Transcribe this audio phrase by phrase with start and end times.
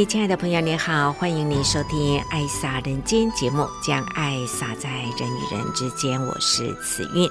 [0.00, 6.18] 位亲爱的朋友，您好，欢迎您收听《爱洒人间》节目，将爱洒在人与人之间。
[6.18, 7.28] 我是慈韵。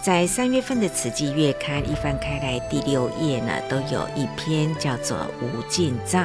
[0.00, 6.24] 在三月份的《慈济月刊》一翻开来，第六页呢，都有一篇叫做《无尽藏》，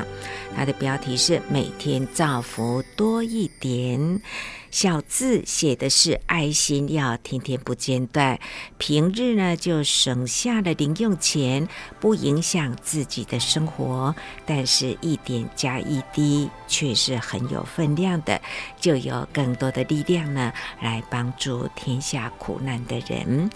[0.56, 4.22] 它的标题是“每天造福多一点”。
[4.70, 8.40] 小字写的是爱心，要天天不间断。
[8.78, 11.68] 平日呢，就省下了零用钱，
[12.00, 14.14] 不影响自己的生活。
[14.46, 18.40] 但是，一点加一滴，却是很有分量的，
[18.80, 23.50] 就有更多的力量呢，来帮助天下苦难的人。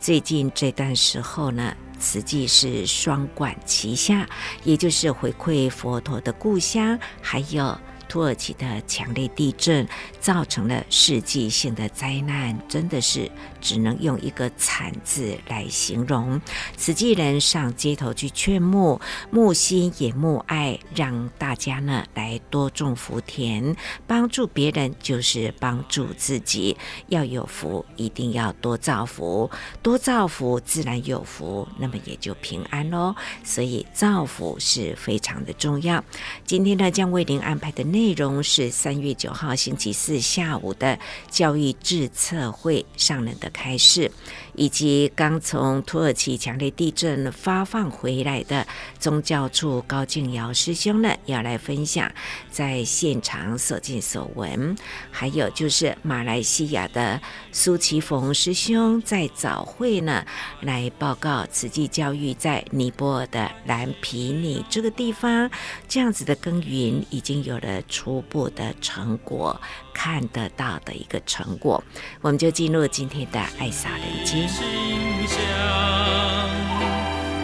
[0.00, 4.28] 最近这段时候呢，慈济是双管齐下，
[4.64, 7.78] 也就是回馈佛陀的故乡，还有。
[8.08, 9.86] 土耳其的强烈地震
[10.20, 16.40] 造成了世纪性的灾难，真的是只能用一个惨字来形容。
[16.76, 23.76] 慈济人上街头去劝募，募心也募爱，让大家呢来多种福田，
[24.06, 26.76] 帮助别人就是帮助自己。
[27.08, 29.50] 要有福，一定要多造福，
[29.82, 33.14] 多造福自然有福，那么也就平安喽。
[33.44, 36.02] 所以造福是非常的重要。
[36.44, 40.98] 今天呢，将为您安排的内容是三月九号星期四下午的
[41.30, 44.12] 教育智策会上人的开示，
[44.54, 48.66] 以及刚从土耳其强烈地震发放回来的
[48.98, 52.12] 宗教处高敬尧师兄呢，要来分享
[52.50, 54.76] 在现场所见所闻，
[55.10, 57.18] 还有就是马来西亚的
[57.50, 60.22] 苏奇逢师兄在早会呢
[60.60, 65.50] 来报告慈济教育在尼泊尔的蓝皮尼这个地方，
[65.88, 67.82] 这样子的耕耘已经有了。
[67.88, 69.60] 初步的成果，
[69.92, 71.82] 看得到的一个成果，
[72.20, 74.48] 我们就进入今天的爱洒人间。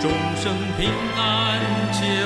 [0.00, 1.60] 众生平安，
[1.92, 2.24] 皆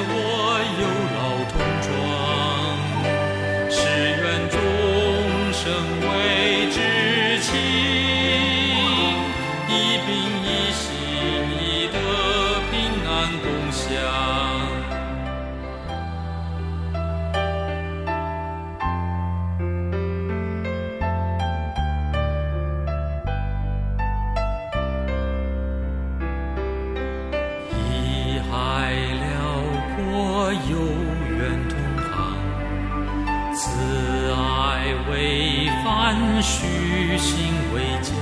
[36.06, 38.14] 安虚心为讲，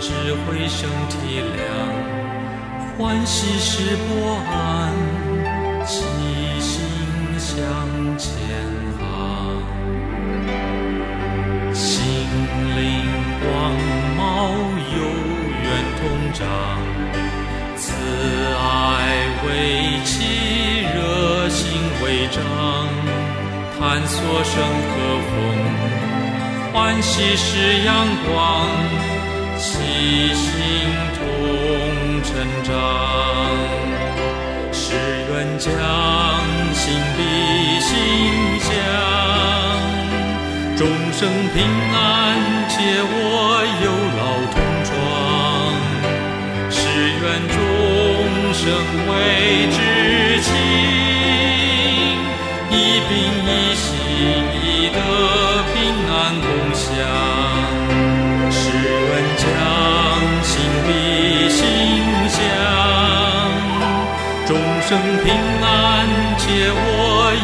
[0.00, 0.10] 智
[0.42, 1.62] 慧生体谅，
[2.98, 4.92] 欢喜时不安，
[5.86, 6.02] 齐
[6.58, 6.74] 心
[7.38, 7.54] 向
[8.18, 8.28] 前
[8.98, 9.62] 行。
[11.72, 11.94] 心
[12.74, 13.06] 灵
[13.38, 13.46] 光
[14.16, 14.50] 芒
[14.96, 14.98] 有
[15.62, 15.64] 缘
[16.00, 16.02] 同
[16.34, 16.42] 长，
[17.76, 17.86] 慈
[18.56, 18.60] 爱
[19.46, 19.48] 为
[20.04, 21.70] 妻，热心
[22.02, 22.42] 为丈，
[23.78, 24.96] 探索生和
[25.30, 26.07] 风。
[26.80, 28.68] 欢喜是阳光，
[29.58, 30.46] 齐心
[31.18, 31.20] 同
[32.22, 32.30] 成
[32.62, 32.70] 长，
[34.70, 34.94] 誓
[35.28, 35.66] 愿将
[36.72, 37.20] 心比
[37.80, 37.90] 心
[38.60, 38.70] 相，
[40.76, 41.56] 众生平
[41.92, 41.98] 安，
[42.68, 42.76] 皆
[43.10, 43.18] 我
[43.82, 43.86] 有
[44.16, 44.20] 老
[44.54, 44.94] 同创，
[46.70, 46.78] 誓
[47.20, 47.58] 愿众
[48.54, 48.62] 生
[49.08, 49.12] 为
[49.72, 49.76] 知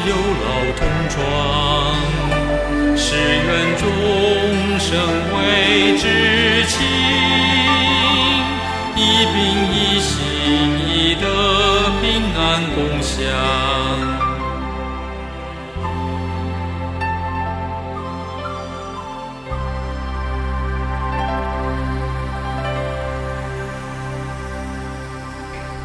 [0.07, 1.17] 有老同窗，
[2.95, 3.49] 誓愿
[3.79, 3.83] 终
[4.79, 4.91] 生
[5.33, 5.39] 为
[5.97, 6.03] 知
[6.69, 6.77] 情，
[8.97, 8.99] 一
[9.33, 9.37] 病
[9.73, 10.21] 一心，
[10.87, 11.25] 一德
[12.03, 12.05] 平
[12.37, 12.41] 安
[12.75, 13.64] 共享。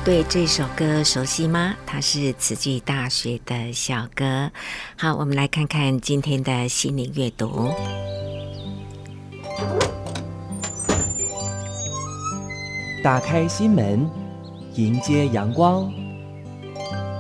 [0.10, 1.76] 对这首歌熟悉吗？
[1.86, 4.50] 它是慈济大学的校歌。
[4.98, 7.70] 好，我们来看看今天的心灵阅读。
[13.04, 14.10] 打开心门，
[14.74, 15.94] 迎接阳光。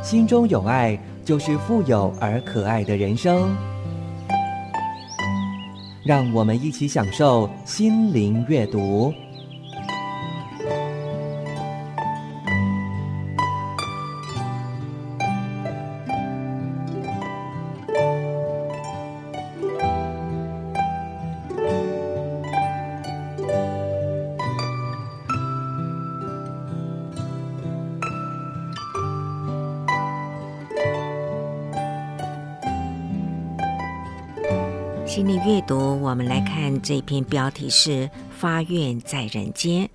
[0.02, 3.56] 心中有爱，就是富有而可爱的人生。
[6.04, 9.14] 让我们一起享受心灵阅读。
[35.80, 37.90] 我们来看这篇标题是
[38.32, 39.86] 《发愿在人间》。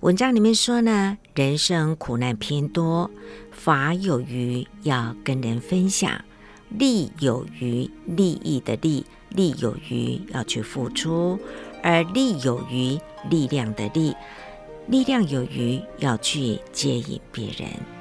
[0.00, 3.10] 文章里面说呢，人生苦难偏多，
[3.50, 6.24] 法有余要跟人分享，
[6.70, 11.38] 利有余利益的利，利有余要去付出，
[11.82, 12.98] 而力有余
[13.30, 14.14] 力量的力，
[14.88, 17.95] 力量有余要去接引别人。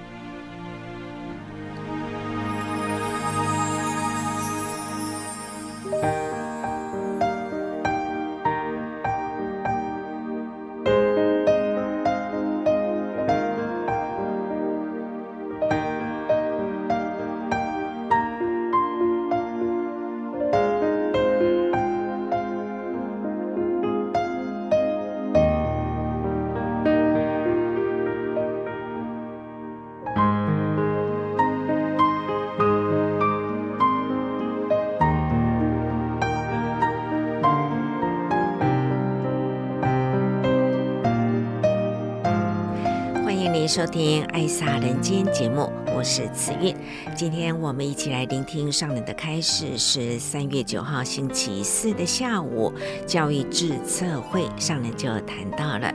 [43.76, 46.74] 收听《爱撒人间》节目，我是慈韵。
[47.14, 52.72] 今天我们一起来聆听上人的开始，是三月九号星期四的下午，
[53.06, 55.94] 教育智测会上人就谈到了。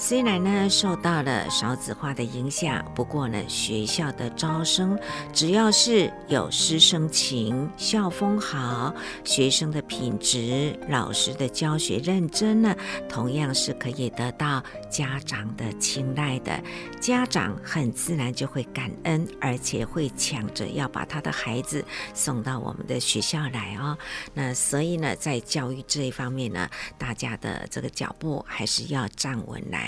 [0.00, 4.96] 虽然呢受到了少子化的影响，不过呢学校的招生，
[5.32, 12.76] 只要是有师生情、校风好、学生的品质、老师的教学认真呢，
[13.08, 16.62] 同样是可以得到家长的青睐的。
[17.00, 21.84] 家长很自然就会感恩，而且会抢着要把他的孩子
[22.14, 23.98] 送到我们的学校来哦。
[24.32, 29.87] 那所以呢，在教育这一方面呢，大家的这个脚步还是要站稳来。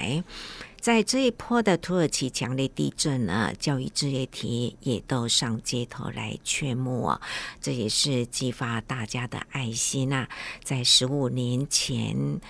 [0.80, 7.20] 在这一波的土耳其强烈地震呢，教育志业体也都上街头来劝募啊，
[7.60, 10.26] 这也是激发大家的爱心啊。
[10.64, 12.40] 在十五年前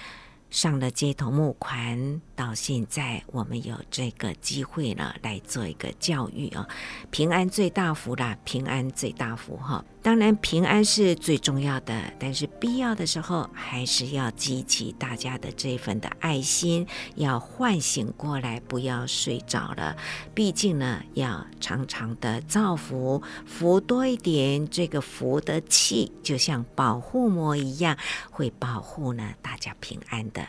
[0.49, 6.69] 上了街头募款，到现在我们有这个机会了，来做一个教育啊。
[7.11, 9.85] 平安最大福啦，平安最大福哈。
[10.03, 16.87] 当然，平安是最重要的，但是必要的时候，还是要激起大家的这份的爱心，
[17.17, 19.95] 要唤醒过来，不要睡着了。
[20.35, 27.99] 毕竟呢，要常常的造福，福多一点，这个福的气就像保护膜一样，
[28.31, 30.47] 会保护呢大家平安的。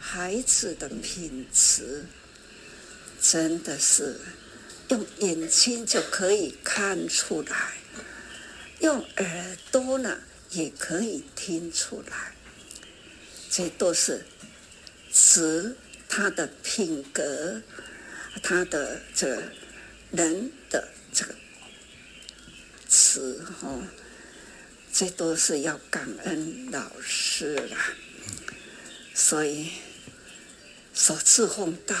[0.00, 2.06] 孩子的品质
[3.20, 4.20] 真的是
[4.88, 7.56] 用眼睛就可以看出来。
[8.80, 10.18] 用耳朵呢，
[10.50, 12.34] 也可以听出来，
[13.50, 14.24] 这都是
[15.12, 15.76] 词
[16.08, 17.60] 他的品格，
[18.42, 19.42] 他的这个
[20.12, 21.34] 人的这个
[22.88, 23.82] 词哈，
[24.90, 27.92] 这都是要感恩老师啦。
[29.14, 29.72] 所以，
[30.94, 31.94] 首次奉道，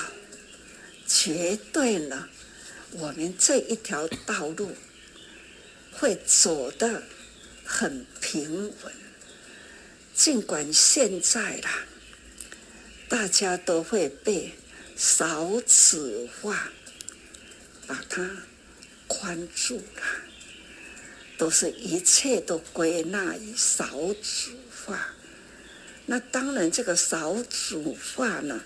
[1.06, 2.28] 绝对呢，
[2.92, 4.74] 我们这一条道路。
[5.92, 7.02] 会走得
[7.64, 8.92] 很平稳，
[10.14, 11.84] 尽管现在啦，
[13.08, 14.52] 大家都会被
[14.96, 16.70] 少子化
[17.86, 18.30] 把它
[19.06, 20.02] 框住了，
[21.36, 23.86] 都是一切都归纳于少
[24.22, 24.52] 子
[24.84, 25.14] 化。
[26.06, 27.76] 那当然，这个少子
[28.16, 28.60] 化呢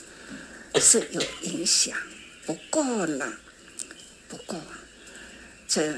[0.77, 1.99] 是有影响，
[2.47, 3.35] 不过呢，
[4.29, 4.61] 不过
[5.67, 5.95] 这。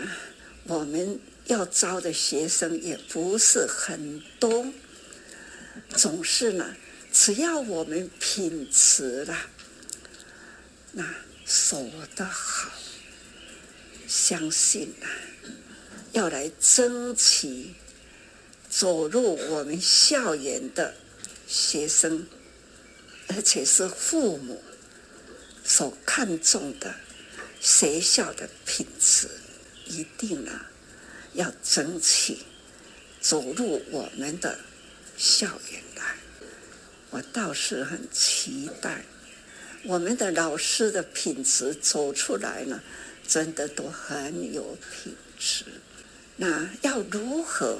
[0.68, 4.66] 我们要招的学生也不是很多，
[5.90, 6.76] 总是呢，
[7.12, 9.36] 只要我们品质了，
[10.92, 12.72] 那守得好，
[14.08, 15.06] 相信啊，
[16.10, 17.74] 要来争取
[18.68, 20.94] 走入我们校园的
[21.46, 22.26] 学生，
[23.28, 24.60] 而且是父母
[25.62, 26.92] 所看重的
[27.60, 29.30] 学校的品质。
[29.86, 30.52] 一定呢，
[31.32, 32.38] 要争取
[33.20, 34.58] 走入我们的
[35.16, 36.16] 校园来。
[37.10, 39.04] 我倒是很期待
[39.84, 42.82] 我们的老师的品质走出来呢，
[43.26, 45.64] 真的都很有品质。
[46.36, 47.78] 那要如何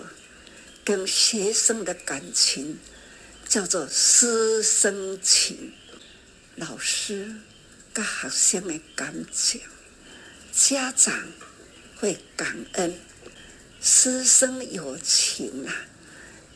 [0.85, 2.79] 跟学生的感情
[3.49, 5.73] 叫做师生情？
[6.55, 7.35] 老师
[7.93, 9.61] 跟学生的感情，
[10.53, 11.13] 家长
[11.97, 12.95] 会感恩，
[13.81, 15.75] 师生有情啊，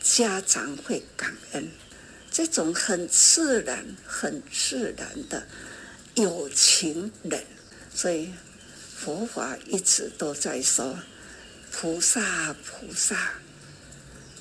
[0.01, 1.69] 家长会感恩，
[2.31, 5.47] 这种很自然、很自然的
[6.15, 7.43] 有情人，
[7.93, 8.31] 所以
[8.97, 10.99] 佛法一直都在说。
[11.73, 13.35] 菩萨，菩萨，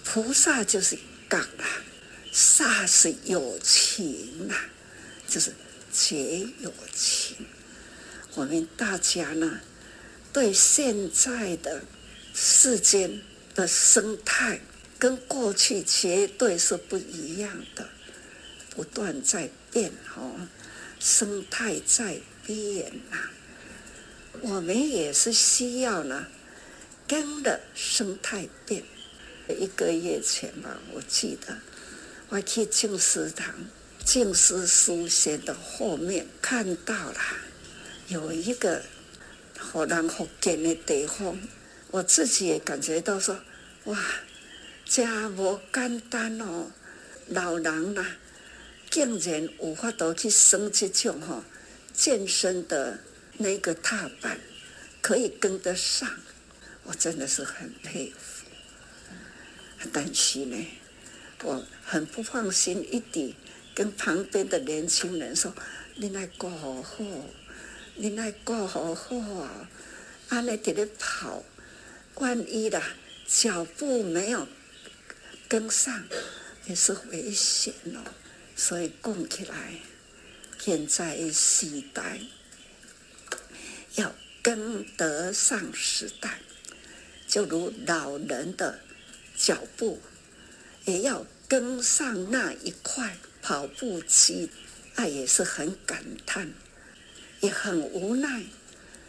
[0.04, 1.64] 菩萨就是感啊，
[2.32, 4.66] 萨是有情啊，
[5.28, 5.54] 就是
[5.92, 7.36] 结有情。
[8.34, 9.60] 我们大家呢，
[10.32, 11.82] 对现在的
[12.34, 13.20] 世间
[13.54, 14.60] 的生态
[14.98, 17.88] 跟过去绝对是不一样的，
[18.74, 20.48] 不断在变哦，
[20.98, 23.18] 生态在变呐，
[24.40, 26.26] 我们也是需要呢。
[27.08, 28.84] 跟的生态变，
[29.58, 31.58] 一个月前吧，我记得
[32.28, 33.52] 我去静思堂、
[34.04, 37.18] 静思书写的后面看到了
[38.06, 38.84] 有一个
[39.60, 41.38] 好人福建的地方，
[41.90, 43.38] 我自己也感觉到说，
[43.84, 43.98] 哇，
[44.84, 46.72] 真无简单哦，
[47.28, 48.16] 老人呐、啊，
[48.90, 51.44] 竟然有法度去生这种哈
[51.92, 52.98] 健身的
[53.38, 54.40] 那个踏板，
[55.00, 56.10] 可以跟得上。
[56.84, 58.46] 我真的是很佩服，
[59.92, 60.66] 但是呢，
[61.44, 63.34] 我很不放心，一点
[63.74, 65.54] 跟旁边的年轻人说
[65.96, 66.82] ：“你来过好
[68.02, 69.68] 你来过好好啊！
[70.30, 71.44] 按你在那跑，
[72.14, 72.82] 万一的
[73.26, 74.48] 脚步没有
[75.46, 76.02] 跟上，
[76.64, 78.00] 也是危险哦。
[78.56, 79.74] 所以讲起来，
[80.58, 82.18] 现在的时代
[83.96, 86.38] 要跟得上时代。”
[87.28, 88.80] 就如老人的
[89.36, 90.00] 脚步，
[90.86, 94.48] 也要跟上那一块跑步机，
[94.96, 96.50] 那也是很感叹，
[97.40, 98.44] 也很无奈，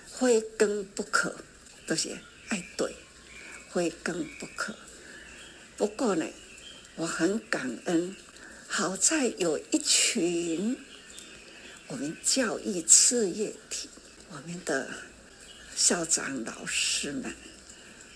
[0.07, 1.35] 非跟不可，
[1.85, 2.17] 都是
[2.49, 2.95] 爱对，
[3.71, 4.75] 非跟不可。
[5.77, 6.25] 不过呢，
[6.95, 8.15] 我很感恩，
[8.67, 10.77] 好在有一群
[11.87, 13.89] 我们教育事业体，
[14.29, 14.89] 我们的
[15.75, 17.33] 校长老师们。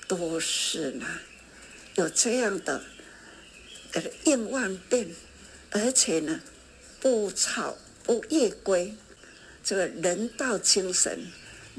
[0.07, 1.19] 都是呢，
[1.95, 2.83] 有这样的
[3.93, 5.09] 呃应万变，
[5.71, 6.41] 而且呢
[7.01, 8.93] 不吵不夜归，
[9.65, 11.19] 这个人道精神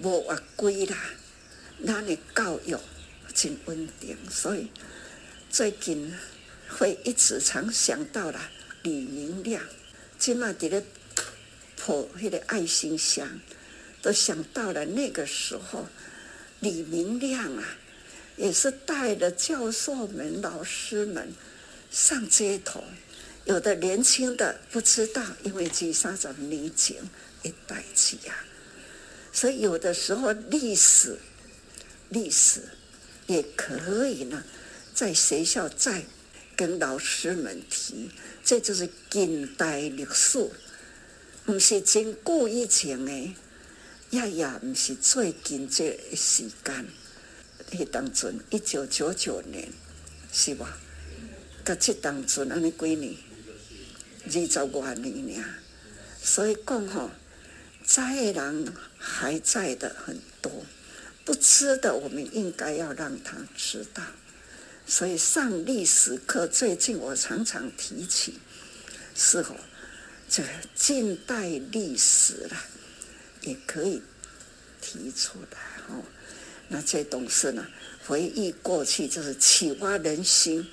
[0.03, 0.97] 无越轨啦，
[1.79, 2.77] 那你教育
[3.33, 4.73] 真稳定，所以
[5.49, 6.13] 最近
[6.69, 8.51] 会一直常想到了
[8.83, 9.63] 李明亮，
[10.19, 10.85] 今嘛在咧
[11.77, 13.41] 破那个爱心箱，
[14.03, 15.87] 都想到了那个时候
[16.59, 17.65] 李明亮啊。
[18.37, 21.33] 也是带着教授们、老师们
[21.91, 22.85] 上街头，
[23.47, 26.97] 有的年轻的不知道，因为几三十年前
[27.45, 28.45] 一代起呀，
[29.33, 31.17] 所以有的时候历史，
[32.09, 32.61] 历史
[33.29, 34.43] 也可以呢，
[34.93, 36.05] 在学校再
[36.57, 38.11] 跟老师们提，
[38.45, 40.51] 这就是近代历史，
[41.45, 43.13] 不是真久以前的，
[44.11, 46.85] 也也不是最近这一时间。
[47.71, 49.69] 迄当阵，一九九九年，
[50.33, 50.79] 是吧？
[51.65, 53.15] 甲这当阵，安尼几年，
[54.27, 55.45] 二十多年。
[56.23, 57.11] 所以讲吼，
[57.85, 60.51] 在的人还在的很多，
[61.25, 64.03] 不知的我们应该要让他知道。
[64.87, 68.39] 所以上历史课，最近我常常提起，
[69.15, 69.57] 是否，
[70.29, 70.43] 这
[70.75, 72.65] 近代历史啦，
[73.43, 74.03] 也可以
[74.81, 76.03] 提出来哦。
[76.69, 77.65] 那这东西呢？
[78.07, 80.69] 回忆过去就是启发人心。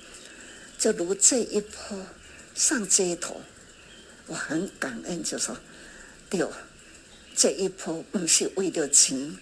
[0.78, 2.06] 就如这一波
[2.54, 3.40] 上街头，
[4.26, 5.56] 我很感恩，就说
[6.30, 6.46] 对，
[7.36, 9.36] 这一波不是为了钱，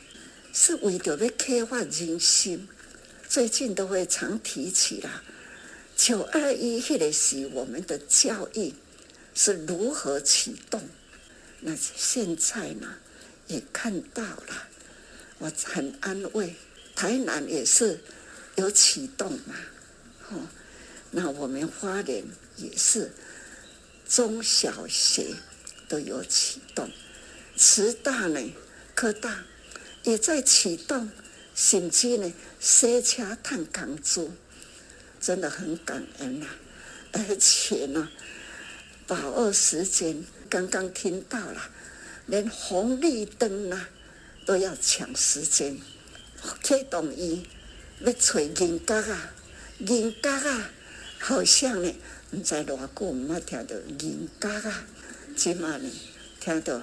[0.52, 2.66] 是为了要开发人心。
[3.28, 5.22] 最近都会常提起啦。
[5.96, 8.74] 九二一迄个时，我们的教育
[9.34, 10.82] 是如何启动？
[11.60, 12.94] 那现在呢，
[13.46, 14.68] 也看到了。
[15.38, 16.54] 我很安慰，
[16.94, 18.00] 台南也是
[18.56, 19.54] 有启动嘛，
[20.30, 20.48] 哦，
[21.10, 22.24] 那我们花莲
[22.62, 23.12] 也是
[24.08, 25.34] 中小学
[25.88, 26.90] 都有启动，
[27.56, 28.40] 慈大呢，
[28.94, 29.44] 科大
[30.04, 31.10] 也在启动，
[31.54, 34.32] 甚至呢，塞车探港珠，
[35.20, 36.56] 真的很感恩呐、啊，
[37.12, 38.08] 而且呢，
[39.06, 41.70] 把握时间，刚刚听到了，
[42.26, 43.86] 连红绿灯呢。
[44.44, 45.78] 都要抢时间，
[46.64, 47.46] 启动伊
[48.00, 49.32] 要找人格啊，
[49.78, 50.70] 人格啊，
[51.20, 51.94] 好像呢，
[52.32, 54.84] 毋知偌久毋捌听到人家啊，
[55.36, 55.90] 即嘛呢，
[56.40, 56.82] 听到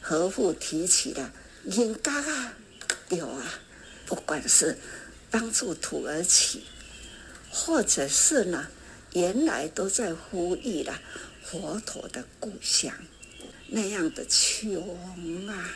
[0.00, 1.32] 和父提起了
[1.64, 2.52] 人家啊，
[3.08, 3.44] 有啊，
[4.06, 4.78] 不管是
[5.32, 6.62] 帮助土耳其，
[7.50, 8.68] 或者是呢，
[9.14, 11.00] 原来都在呼吁了
[11.42, 12.94] 佛陀的故乡。
[13.66, 15.70] 那样的穷啊，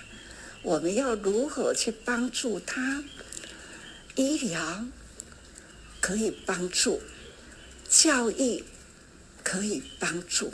[0.63, 3.03] 我们要如何去帮助他？
[4.15, 4.85] 医疗
[6.01, 7.03] 可以帮助，
[7.89, 8.63] 教育
[9.43, 10.53] 可以帮助，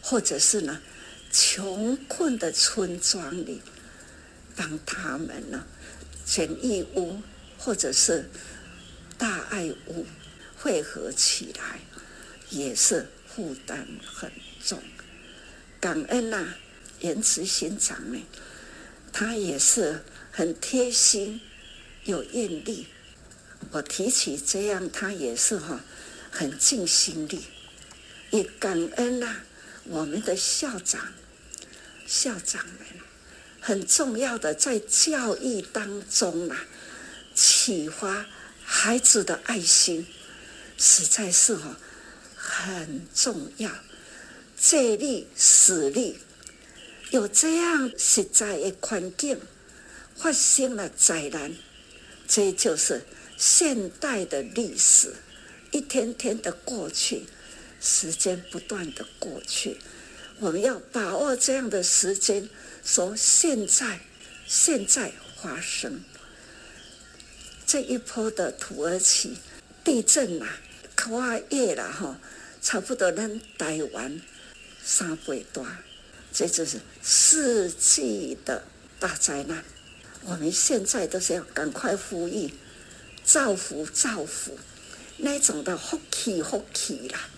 [0.00, 0.80] 或者是呢，
[1.32, 3.60] 穷困的村庄里，
[4.56, 5.66] 帮他们呢，
[6.24, 7.22] 简易屋
[7.58, 8.28] 或者是
[9.16, 10.06] 大爱屋
[10.56, 11.80] 汇合起来，
[12.50, 14.32] 也是负担很
[14.64, 14.82] 重。
[15.80, 16.56] 感恩呐、啊，
[17.00, 18.20] 严慈心长呢，
[19.12, 21.40] 他也是很贴心，
[22.04, 22.86] 有愿力。
[23.70, 25.80] 我提起这样，他也是哈，
[26.30, 27.42] 很尽心力。
[28.30, 29.36] 也感恩呐、
[29.84, 31.12] 我们的校长、
[32.06, 32.86] 校长们，
[33.60, 36.66] 很重要的在教育当中啊，
[37.34, 38.26] 启发
[38.64, 40.06] 孩子的爱心，
[40.76, 41.76] 实在是哈，
[42.36, 43.70] 很重要。
[44.60, 46.18] 借力使力，
[47.10, 49.40] 有这样实在的环境，
[50.16, 51.54] 发生了灾难，
[52.26, 53.04] 这就是
[53.36, 55.14] 现代的历史，
[55.70, 57.24] 一天天的过去，
[57.80, 59.78] 时间不断的过去，
[60.38, 62.48] 我们要把握这样的时间，
[62.84, 64.00] 说现在，
[64.46, 66.02] 现在发生
[67.66, 69.36] 这一波的土耳其
[69.84, 70.58] 地震啊，
[70.96, 72.18] 跨越了哈，
[72.60, 74.20] 差不多咱台湾。
[74.82, 75.66] 三百多，
[76.32, 78.64] 这就是世纪的
[78.98, 79.62] 大灾难。
[80.22, 82.54] 我们现在都是要赶快呼吁，
[83.22, 84.58] 造福造福，
[85.18, 87.28] 那种的福气福气啦，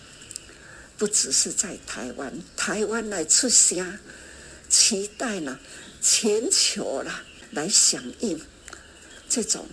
[1.01, 3.97] 不只是在台湾，台湾来出声，
[4.69, 5.57] 期待呢
[5.99, 8.39] 全球啦来响应
[9.27, 9.67] 这种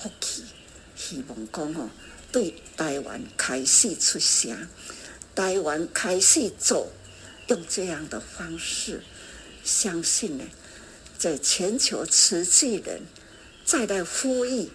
[0.00, 0.42] 福气，
[0.96, 1.88] 希望讲哦，
[2.32, 4.68] 对台湾开始出声，
[5.32, 6.90] 台湾开始做。
[7.46, 9.04] 用这样的方式，
[9.62, 10.44] 相信呢，
[11.16, 13.02] 在全球慈济人
[13.64, 14.68] 再来呼吁，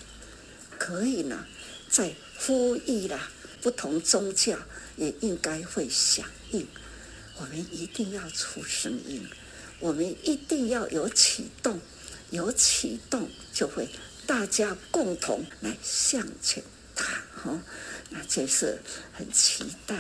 [0.80, 1.46] 可以呢，
[1.89, 3.30] 再呼吁啦，
[3.62, 4.58] 不同宗教
[4.98, 6.68] 也应该会响应。
[7.38, 9.28] 我们一定要出声音，
[9.80, 11.80] 我们一定要有启动，
[12.30, 13.90] 有启动就会
[14.28, 16.64] 大家共同来向前
[16.96, 17.24] 踏。
[17.36, 17.62] 哈，
[18.10, 18.80] 那这是
[19.14, 19.96] 很期待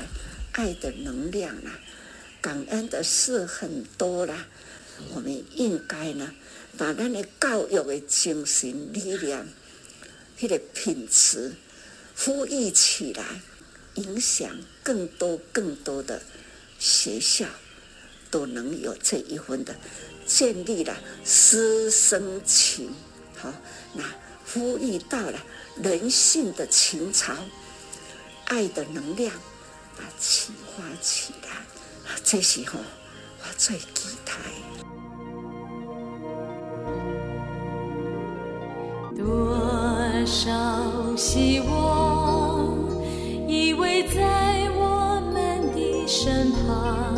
[0.51, 1.79] 爱的能量啊。
[2.39, 4.47] 感恩的事很多啦，
[5.13, 6.35] 我们应该呢，
[6.77, 9.47] 把咱的教育的精神力量，
[10.39, 11.53] 那个品质，
[12.17, 13.41] 呼吁起来，
[13.95, 14.49] 影响
[14.81, 16.21] 更多更多的
[16.79, 17.45] 学校，
[18.31, 19.75] 都能有这一份的
[20.25, 22.91] 建立了师生情。
[23.37, 23.53] 好，
[23.93, 24.03] 那
[24.51, 25.39] 呼吁到了
[25.81, 27.33] 人性的情操，
[28.45, 29.33] 爱的能量，
[29.97, 31.49] 把启发起来。
[32.23, 32.79] 这时候，
[33.41, 34.33] 我最期待。
[39.15, 42.22] 多少希望
[43.53, 47.13] 依偎在我们的身旁，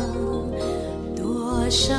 [1.16, 1.94] 多少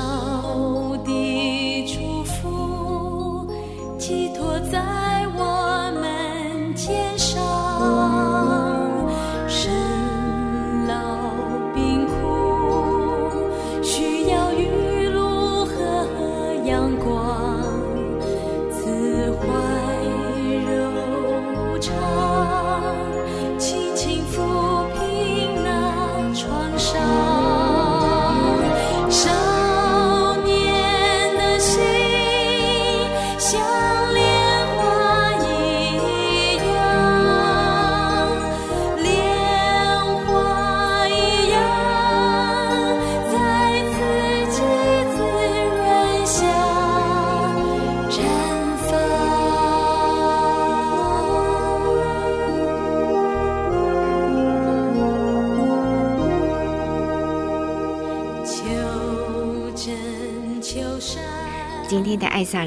[1.04, 3.50] 的祝福
[3.98, 5.17] 寄托在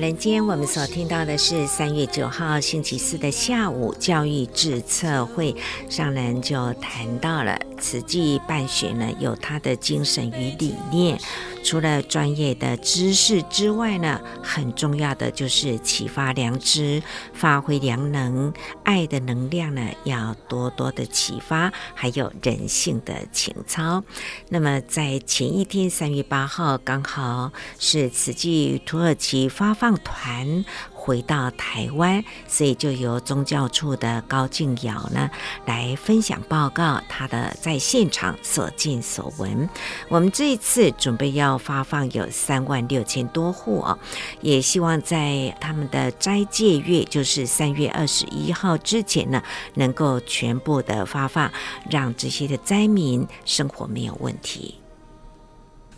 [0.00, 5.54] 人间，我们所听到的是三月九号星期四的下午教育智策会，
[5.90, 11.20] 上人就谈到了慈济办学呢，有它的精神与理念。
[11.62, 24.02] 除了专业的知识之外呢，很重要的就是启发良知，发挥良能，爱的能量呢，要多多的启发，还有人性的情操。
[24.48, 30.64] 那么在前一天三月八号，刚好是此际土耳其发放团。
[31.02, 35.30] 回到台湾，所以就由宗教处的高静瑶呢
[35.64, 39.66] 来分享报告他的在现场所见所闻。
[40.10, 43.98] 我们这一次准备要发放有三万六千多户哦，
[44.42, 49.42] 也希望在他们的斋戒月，就是三月二十一号之前呢，
[49.74, 51.50] 能够全部的发放，
[51.88, 54.79] 让这些的灾民生活没有问题。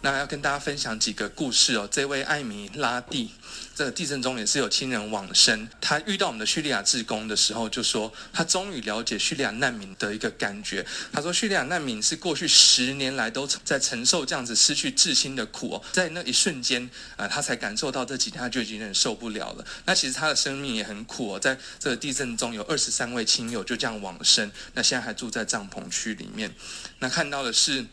[0.03, 1.89] 那要跟大家分享几个故事哦。
[1.91, 3.31] 这位艾米拉蒂，
[3.75, 5.69] 这个地震中也是有亲人往生。
[5.81, 10.85] 他遇到我们的叙利亚志工的时候，就说他终于了解叙利亚难民的一个感觉。
[11.13, 19.65] 他说，叙利亚难民是过去十年来都在承受这样子失去至亲的苦哦，在那一瞬间啊，他才感受到这几天他就已经忍受不了了。
[19.87, 26.53] 那其实他的生命也很苦哦，在这个地震中有二十三位亲友就这样往生，那现在还住在帐篷区里面。
[26.99, 27.87] 那看到的是，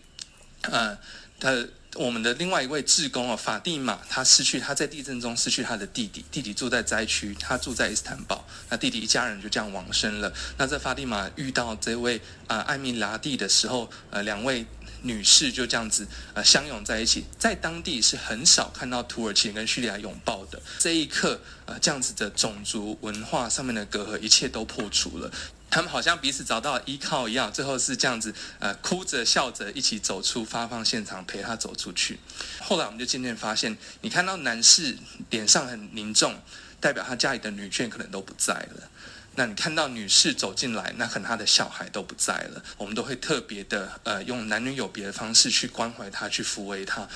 [0.62, 0.98] 呃，
[1.40, 1.68] 他。
[1.96, 10.32] 我们的另外一位志工哦，法蒂玛，他失去他在地震中失去他的弟弟，弟弟住在灾区，他住在伊斯坦堡，那弟弟一家人就这样往生了。
[10.58, 14.64] 那在法蒂玛遇到这位啊、艾米拉蒂的时候，呃，两位
[15.02, 20.62] 女士就这样子呃相拥在一起，在当地是很少看到土耳其人跟叙利亚拥抱的。
[20.78, 25.32] 这一刻，呃，这样子的种族文化上面的隔阂，一切都破除了。
[25.70, 32.20] 他们好像彼此找到依靠一样，最后是这样子，呃，哭着笑着一起走出发放现场，陪他走出去。
[32.60, 34.98] 后来我们就渐渐发现，你看到男士
[35.30, 36.42] 脸上很凝重，
[36.80, 38.90] 代表他家里的女眷可能都不在了。
[39.36, 42.62] 那你看到女士走进来，那可能他的小孩都不在了。
[42.78, 47.08] 我们都会特别的，呃，用男女有别的方式去关怀他，去抚慰他。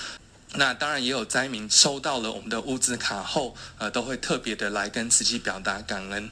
[0.56, 6.30] 那当然也有灾民收到了我们的物资卡后，呃，都会特别的来跟慈济表达感恩。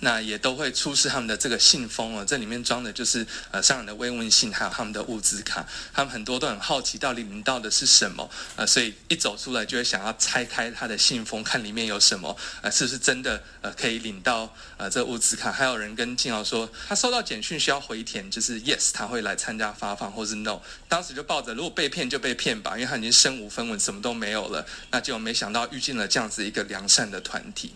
[0.00, 5.66] 那也都会出示他们的这个信封哦，这里面装的就是呃商人的慰问信，还有他们的物资卡。
[5.92, 15.52] 他们很多都很好奇到底领到的是什么，呃，所以一走出来就会想要拆开他的信封，看里面有什么，呃，是不是真的呃可以领到呃这物资卡？
[15.52, 20.60] 还有人跟静瑶说，他收到简讯需要回填，就是 yes 他会来参加发放，或是 no。
[20.88, 24.66] 当时就抱着如果被骗就被骗吧，因为他已经身无分文，什么都没有了。
[24.90, 27.74] 那就没想到遇见了这样子一个良善的团体。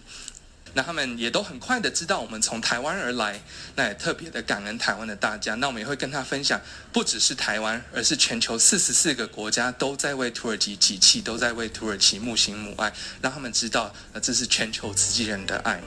[0.75, 3.41] 那他们也都很快的知道我们从台湾而来，
[3.77, 5.55] 那也特别的感恩台湾的大家。
[5.55, 6.61] 那我们也会跟他分享，
[6.93, 15.81] 不只是台湾，而是全球四十四个国家都在为土耳其集气，都在为土耳其母心母爱，让他们知道，呃，这是全球慈济人的爱。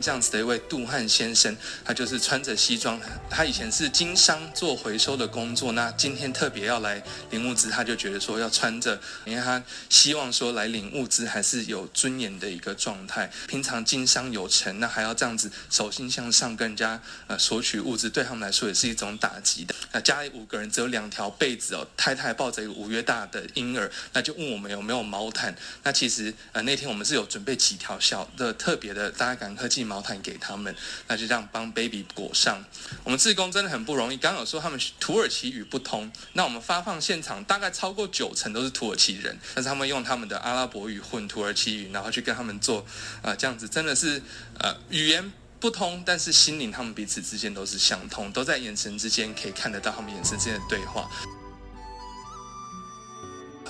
[0.00, 13.28] 这样子的一位杜汉先生，他就是穿着西装，他以前是经商做回收的工作，那今天特别要来领物资，他就觉得说要穿着，因为他希望说来领物资还是有尊严的一个状态。
[13.48, 19.74] 平常经商有成，那还要这样子手心向上跟人家呃索取物资，对他们来说也是一种打击的。
[19.90, 25.52] 那家里五个人只有两条被子哦，太太抱着一个五月大的婴儿，那就问我们有没有毛毯。
[25.82, 29.87] 那其实呃那天我们是有准备几条小的特别的，大家感恩科技。
[29.88, 32.62] 毛毯给他们，那就这样帮 baby 裹上。
[33.02, 34.16] 我们志工真的很不容易。
[34.18, 42.84] 刚刚有说他们土耳其语不通，那我们发放现场大概超过九成都是土耳其人，但是他们用他们的阿拉伯语混土耳其语，然后去跟他们做，
[43.22, 44.22] 呃，这样子真的是
[44.58, 51.08] 呃语言不通，但是心灵他们彼此之间都是相通，都在眼神之间可以看得到他们眼神之间的对话。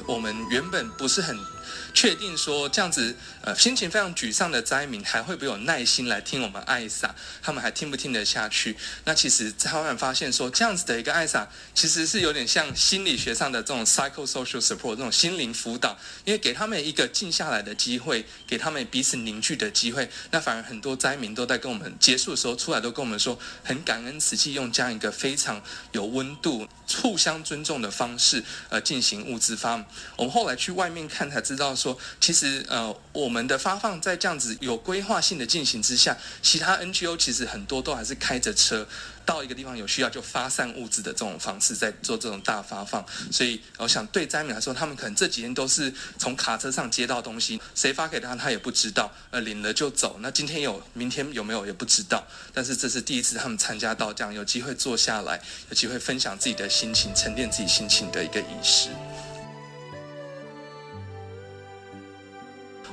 [0.07, 1.58] 我们原本不是很。
[1.95, 7.15] 确定说这样子，呃，心情非常沮丧的灾民还会不会有耐心来听我们爱撒？
[7.43, 8.77] 他们还听不听得下去？
[9.05, 20.11] 那其实他们发现说，这样子的一个爱撒，其实是有点像心理学上的这种 psychosocial support 这种心灵辅导，因为给他们一个静下来的机会，给他们彼此凝聚的机会。
[20.31, 26.69] 那反而很多灾民都在跟我们结束的时候出来，都跟我们说，很感恩实际用这样一个非常有温度、
[27.03, 29.69] 互相尊重的方式，呃，进行物资发。
[30.17, 31.75] 我们后来去外面看才知知道。
[31.75, 38.89] 说其实呃，我们的发放在这样子有规划性的进行之下，其他 NGO 其实很多都还是开着车
[39.25, 43.05] 到一个地方有需要就发散物资的这种方式在做这种大发放。
[43.31, 50.17] 所以我想对灾民来说，他们可能这几天都是从卡车上接到东西，谁发给他他也不知道，呃，领了就走。
[50.21, 52.27] 那今天有，明天有没有也不知道。
[52.55, 58.89] 但是这是第一次他们参加到这样有机会坐下来，有机会分享自己的心情，沉淀自己心情的一个仪式。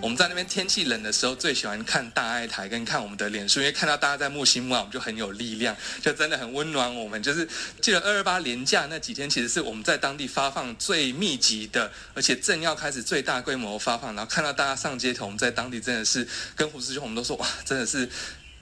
[0.05, 6.95] 我们在那边天气冷的时候，最喜欢看大爱台跟看我们的脸书，因为看到大家在木星木啊，我们就很有力量，就真的很温暖。
[6.95, 7.49] 我们就是
[7.81, 18.07] 记得二二八连假那几天，其实是我们在当地发放最密集的，而且正要开始最大规模发放，然后看到大家上街头，我们在当地真的是跟胡师兄我们都说哇，真的是。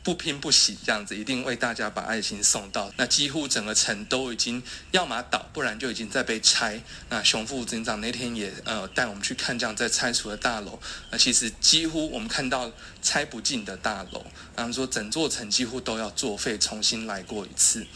[0.03, 2.91] 不拼不喜，这样子一定为大家把爱心送到。
[2.97, 4.61] 那几乎整个城都已经
[4.91, 6.81] 要么倒，不然就已经在被拆。
[7.09, 10.77] 那熊副警长那天也呃带我们去看这样在拆除的大楼。
[11.09, 12.69] 那其实几乎我们看到
[13.01, 14.25] 拆不尽的大楼，
[14.57, 17.87] 然后说整座城几乎都要作废，重新来过一次。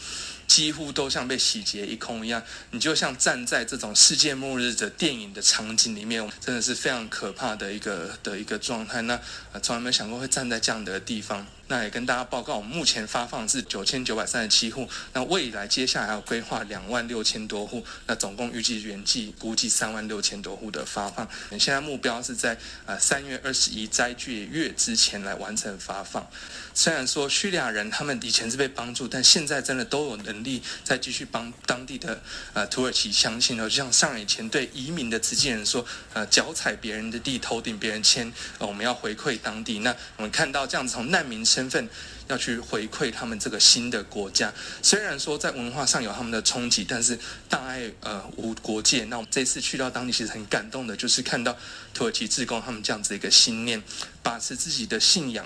[0.46, 9.02] 几乎都像被洗劫一空一样，你就像站在这种世界末日的电影的场景里面，真的是非常可怕的一个的一个状态。
[9.02, 9.20] 那
[9.62, 11.46] 从来没有想过会站在这样的地方。
[11.68, 21.28] 那也跟大家报告，我们目前发放是九千九百三十七户，那未来接下来还有规划两万六千多户，那总共预计原计估计三万六千多户的发放。
[21.50, 26.26] 现在目标是在呃三月二十一斋戒月之前来完成发放。
[26.74, 32.22] 虽然说叙利亚人他们以前是被帮助，但现在真的都有能力再继续帮当地的
[32.54, 33.58] 呃土耳其乡亲。
[33.58, 39.80] 就像上以前对移民的慈济人说，呃脚踩别人的地，头顶别人签，呃，我们要回馈当地。
[39.80, 41.88] 那我们看到这样子从难民身份
[42.28, 47.18] 要去回馈他们这个新的国家，虽然说在文化上有他们的冲击，但是
[47.48, 49.04] 大爱呃无国界。
[49.06, 51.56] 那我们这次去到当地，其实很感动的，就是看到
[51.92, 53.82] 土耳其志工他们这样子一个信念，
[54.22, 55.44] 把持自己的信仰。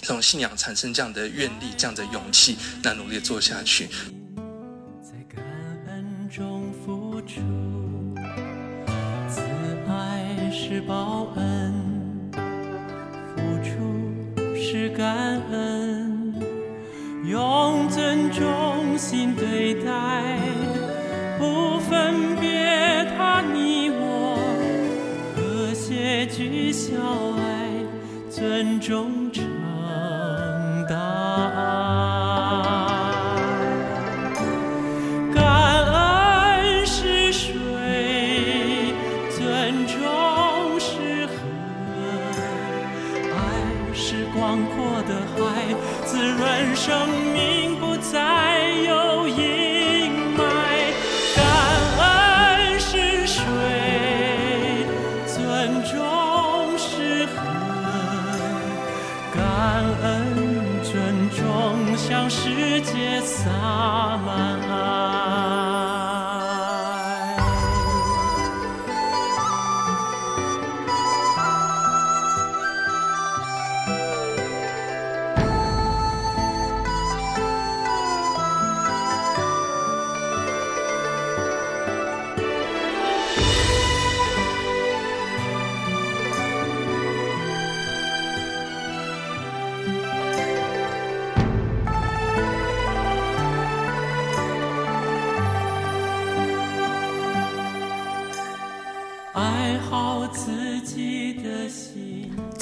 [0.00, 3.88] 从信仰产生这样的愿力，这样的勇气，那努力做下去。
[5.02, 5.44] 在感
[5.88, 8.14] 恩中付出，
[9.28, 9.42] 慈
[9.86, 11.85] 爱是报恩，
[14.96, 16.34] 感恩，
[17.26, 20.38] 用尊重心对待，
[21.38, 24.38] 不分别他你我，
[25.36, 26.94] 和谐聚小
[27.36, 27.68] 爱，
[28.30, 29.15] 尊重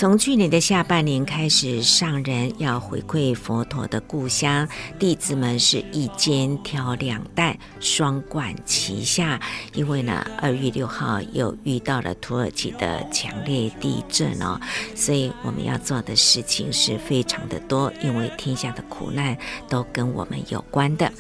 [0.05, 9.41] 从去年的下半年开始，上人要回馈佛陀的故乡，弟子们是一肩挑两担，双管齐下。
[9.73, 14.61] 因为呢，二月六号又遇到了土耳其的强烈地震哦，
[14.95, 19.35] 所以我们要做的事情是非常的多，因为天下的苦难
[19.71, 21.11] 都跟我们有关的。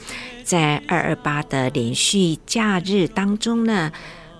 [0.44, 3.90] 在二二八的连续假日当中呢。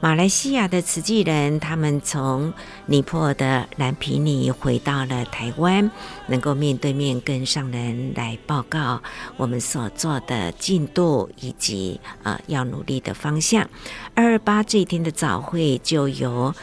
[0.05, 2.53] 马来西亚的慈济人，他们从
[2.85, 5.91] 尼泊尔的蓝皮尼回到了台湾，
[6.27, 9.01] 能够面对面跟上人来报告
[9.39, 13.67] 我们所做的进度以及呃要努力的方向。
[14.15, 16.55] 二二八这一天的早会就由。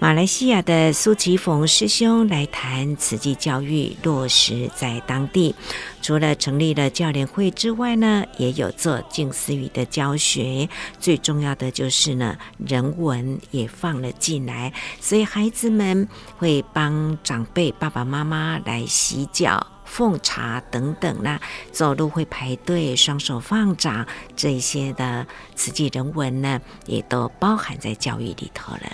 [0.00, 5.52] 马来西亚的苏奇逢师兄来谈慈济教育落实在当地，
[6.00, 10.68] 除了成立了教联会之外呢，也有做静思语的教学。
[11.00, 16.06] 最重要的就是呢，人文也放了进来，所以孩子们
[16.36, 21.40] 会帮长辈爸爸妈妈来洗脚、奉茶等等啦，
[21.72, 24.06] 走路会排队、双手放掌，
[24.36, 28.92] 这些的慈济人文呢，也都包含在教育里头了。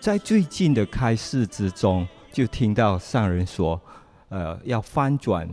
[0.00, 3.78] 在最近的开示之中，就听到上人说
[4.30, 5.46] ：“呃，要翻转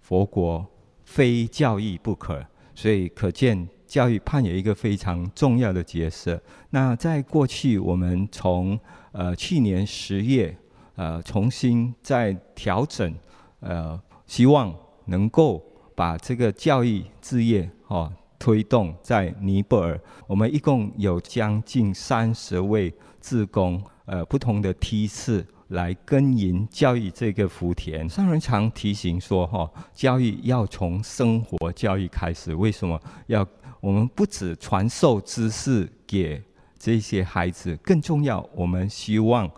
[0.00, 0.66] 佛国，
[1.04, 2.42] 非教育不可。”
[2.74, 6.40] 所以可见教育扮演一个非常重要的角色。
[6.70, 8.80] 那在过去，我们从
[9.12, 10.56] 呃去年十月
[10.94, 13.14] 呃重新再调整，
[13.60, 15.62] 呃，希望能够
[15.94, 28.08] 把这个教育事业哦推动在尼泊尔，我们一共有将近三十位自工，呃，不同的梯次来耕耘教育这个福田。
[28.08, 32.54] 上人常提醒说，哈，教育要从生活教育开始。
[32.54, 33.46] 为什么要？
[33.80, 36.42] 我们不只传授知识给
[36.78, 39.50] 这些孩子，更重要，我们希望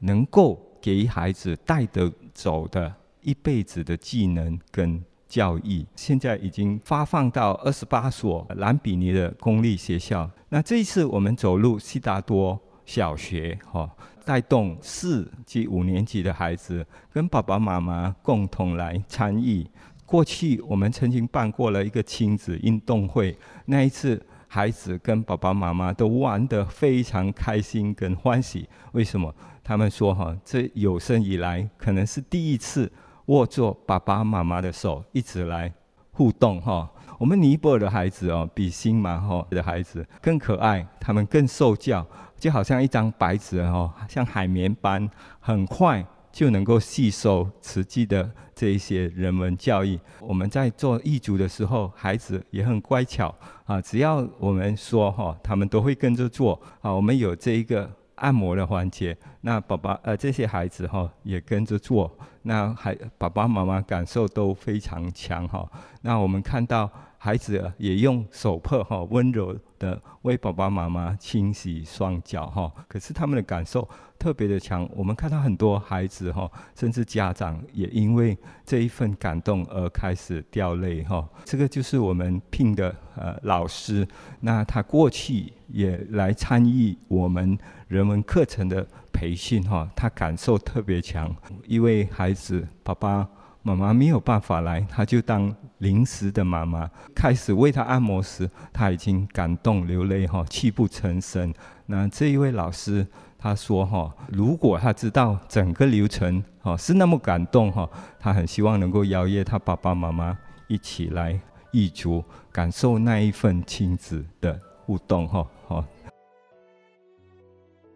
[0.00, 5.02] 能够给孩子带得走的一辈子的技能跟。
[5.30, 10.28] 教育现在已经发放到二十八所兰比尼的公立学校。
[10.48, 13.88] 那这一次我们走入悉达多小学，哈，
[14.24, 19.64] 带动四及五年级的孩子跟爸爸妈妈共同来参与。
[20.04, 28.68] 过去我们曾经办过了一个亲子运动会，那一次孩子跟爸爸妈妈都玩得非常开心跟欢喜。
[28.90, 29.32] 为什么？
[29.62, 32.90] 他们说，哈，这有生以来可能是第一次。
[33.26, 35.72] 握住爸爸妈妈的手，一直来
[36.10, 36.90] 互动哈。
[37.16, 42.04] 我们尼泊尔的孩子哦，比新马哈的孩子更可爱，他们更受教，
[42.40, 50.00] 就好像一张白纸哦，像海绵般，很快就能够吸收实际的这一些人文教育。
[50.20, 53.32] 我们在做义组的时候，孩子也很乖巧
[53.64, 56.90] 啊，只要我们说哈，他们都会跟着做啊。
[56.90, 57.88] 我们有这一个。
[58.20, 65.68] 按摩的环节，那爸爸呃这些孩子哈、哦、也跟着做，那孩爸爸妈妈感受都非常强哈、哦。
[66.02, 66.90] 那我们看到
[67.22, 73.86] 孩子也用手帕哈温柔的为爸爸妈妈清洗双脚哈，可是他们的感受
[74.18, 74.88] 特别的强。
[74.94, 81.28] 我们看到很多孩子哈，甚至家长也因为这一份感动而开始掉泪哈。
[81.44, 84.08] 这个就是我们聘的呃老师，
[84.40, 91.36] 那他过去也来参与我们人文课程的培训哈，他感受特别强。
[91.66, 93.28] 一位孩子爸爸。
[93.62, 101.52] 妈妈没有办法来，他就当临时的妈妈，开始为他按摩时，他已经感动流泪哈，泣不成声。
[101.84, 103.06] 那这一位老师
[103.38, 107.86] 他说哈，如果他知道整个流程哈是那么感动哈，
[108.18, 111.38] 他很希望能够邀约他爸爸妈妈一起来
[111.70, 115.46] 义足，感受那一份亲子的互动哈。
[115.68, 115.84] 好，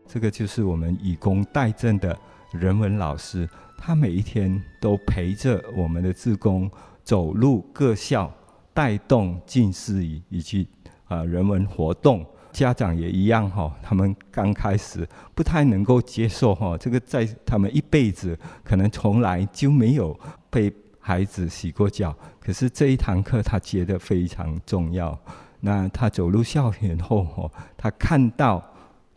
[0.07, 2.15] 这个就是我们以工代賑的
[2.53, 3.49] 人文老师。
[3.87, 6.71] 他每一天都陪着我们的志工
[7.03, 8.33] 走入各校，
[8.73, 10.67] 带动静思语以及
[11.05, 12.25] 啊人文活动。
[12.51, 20.19] 家长也一样哈，他们刚开始不太能够接受哈，这个在他们一辈子可能从来就没有
[20.49, 22.17] 被孩子洗过脚。
[22.41, 25.15] 可是这一堂课他觉得非常重要。
[25.61, 28.65] 那他走入校园后，他看到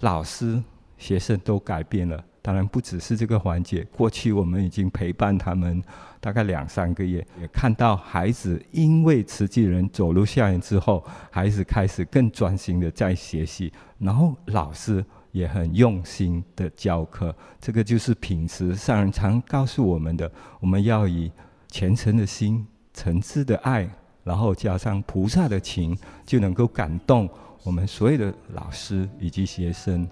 [0.02, 0.62] 老师、
[0.98, 2.22] 学生都改变了。
[2.48, 5.84] 当然不只是这个环节，过去我们已经陪伴他们
[6.22, 17.36] 大概两三个月，也看到孩子因为慈济人走入校园之后，孩子开始更专心的在学习，然后老师也很用心的教课。
[17.60, 20.32] 这个就是平时上人常告诉我们的，
[20.62, 21.30] 我们要以
[21.68, 23.90] 虔诚的心、诚挚的爱，
[24.24, 27.30] 然后加上菩萨的情，就能够感动
[27.66, 30.08] 我们所有的老师以及学生。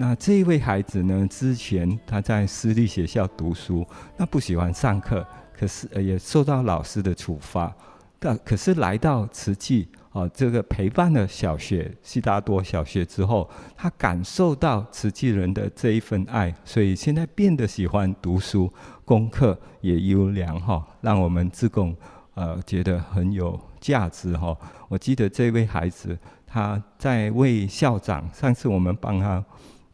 [0.00, 1.28] 那这一位孩子呢？
[1.28, 3.86] 之前他在私立学校读书，
[4.16, 5.22] 那不喜欢上课，
[5.54, 7.70] 可是也受到老师的处罚。
[8.18, 18.72] 但可是来到慈济啊，这个陪伴了小学悉达多小学之后，他感受到慈济人的这一份爱，所以现在变得喜欢读书，
[19.04, 21.94] 功课也优良哈，让我们自贡
[22.32, 24.56] 呃觉得很有价值哈。
[24.88, 29.44] 我记得这位孩子他在为校长，上次我们帮他。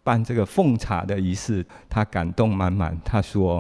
[0.06, 2.96] 办这个奉茶的仪式，他感动满满。
[3.04, 3.58] 他说：“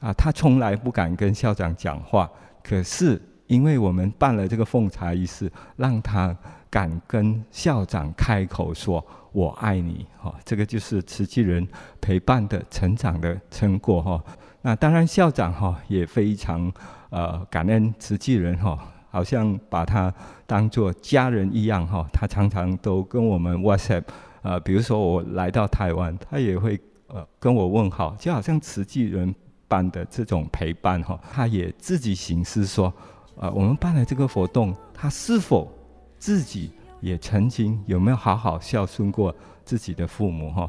[0.00, 2.26] 啊，他从来不敢跟校长讲话，
[2.62, 6.34] 可是因为我们办了这个奉茶仪式，让他
[6.70, 10.06] 敢跟校长开口说‘我爱你’。
[10.16, 11.68] 哈，这个就是慈济人
[12.00, 14.00] 陪伴的成长的成果。
[14.00, 14.24] 哈，
[14.62, 16.72] 那当然校长哈也非常
[17.10, 18.78] 呃感恩慈济人哈，
[19.10, 20.10] 好像把他
[20.46, 21.86] 当作家人一样。
[21.86, 24.04] 哈，他常常都跟我们 WhatsApp。”
[24.44, 29.34] 呃，比如说我来到台湾，他也会呃跟我问好，就好像慈济人
[29.66, 31.18] 般的这种陪伴哈。
[31.32, 32.92] 他也自己省思说，
[33.36, 35.72] 呃，我们办了这个活动，他是否
[36.18, 39.34] 自己也曾经有没有好好孝顺过
[39.64, 40.68] 自己的父母哈？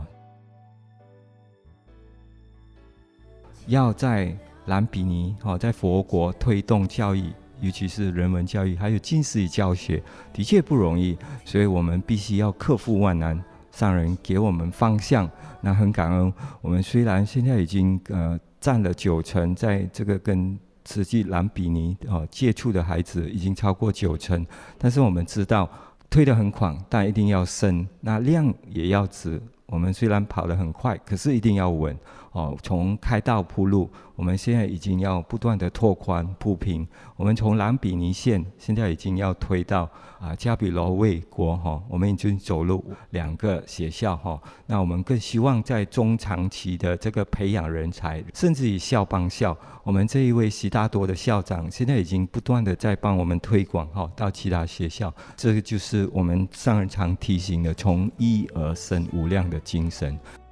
[3.68, 4.34] 要在
[4.68, 10.02] 兰比尼哈，在佛国推动教育，尤其是人文教育，还有静思语教学，
[10.32, 13.44] 的确不容易，所以我们必须要克服万难。
[13.76, 16.34] 上人给我们方向，那很感恩。
[16.62, 24.46] 我们虽然现在已经呃占了九成，在这个跟慈济兰比尼哦接触的孩子已经超过九成，
[24.78, 25.70] 但是我们知道
[26.10, 29.42] 推得很广，但一定要深，那量也要值。
[29.66, 31.98] 我们虽然跑得很快，可是一定要稳
[32.36, 32.56] 哦。
[32.62, 36.86] 从开道铺路，我们现在已经要不断的拓宽铺平。
[37.16, 44.38] 我们从兰比尼县现在已经要推到啊加比罗卫国哈，我们已经走入两个学校哈。
[44.66, 49.58] 那我们更希望在中长期的这个培养人才，甚至于校帮校。
[49.84, 55.14] 我们这一位悉达多的校长现在已经不断的在帮我们推广哈到其他学校。
[55.38, 59.46] 这个就是我们上人常提醒的，从一而生无量。
[59.46, 60.45] 的精神。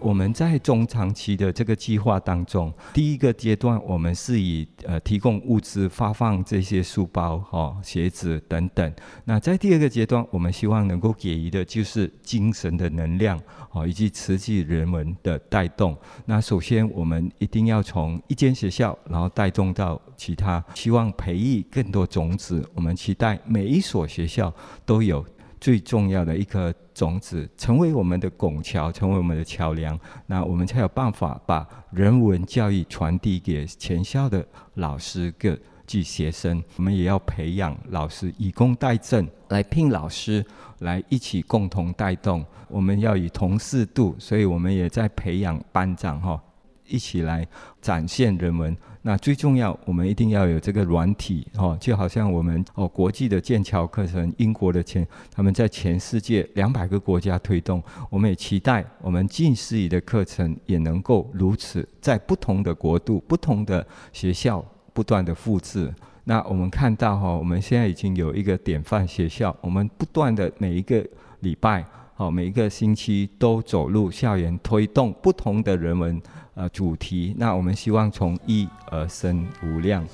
[0.00, 8.94] 我们在中长期的这个计划当中，第一个阶段我们是以呃提供物资、发放这些书包、哈、鞋子等等。
[9.24, 13.38] 那在第二个阶段，我们希望能够给予的就是精神的能量，
[13.72, 15.96] 哦，以及慈济人文的带动。
[16.24, 22.64] 那首先，我们一定要从一间学校，然后带动到其他，希望培育更多种子。
[22.74, 24.54] 我们期待每一所学校
[24.86, 25.24] 都有。
[25.60, 36.62] 最重要的一颗种子，成为我们的拱桥，成为我们的桥梁，那我们才有办法把人文教育传递给全校的老师各及学生。
[36.76, 40.44] 我们也要培养老师，以工代政，来聘老师，
[40.80, 42.44] 来一起共同带动。
[42.68, 46.42] 我们要以同适度，所以我们也在培养班长哈。
[46.88, 47.46] 一起来
[47.80, 48.76] 展现人文。
[49.02, 57.82] 那最重要，我们一定要有这个软体哦，就好像我们哦，国际的剑桥课程，英国的前，他们在全世界两百个国家推动。
[58.10, 64.62] 我们也期待我们近视仪的课程也能够如此，在不同的国度、不同的学校
[64.92, 65.94] 不断的复制。
[66.24, 71.02] 那我们看到哈，我们现在已经有一个典范学校，我们不断的每一个
[71.40, 71.82] 礼拜，
[72.14, 76.20] 好每一个星期都走入校园，推动不同的人文。
[76.58, 80.04] 呃，主题，那我们希望从一而生无量。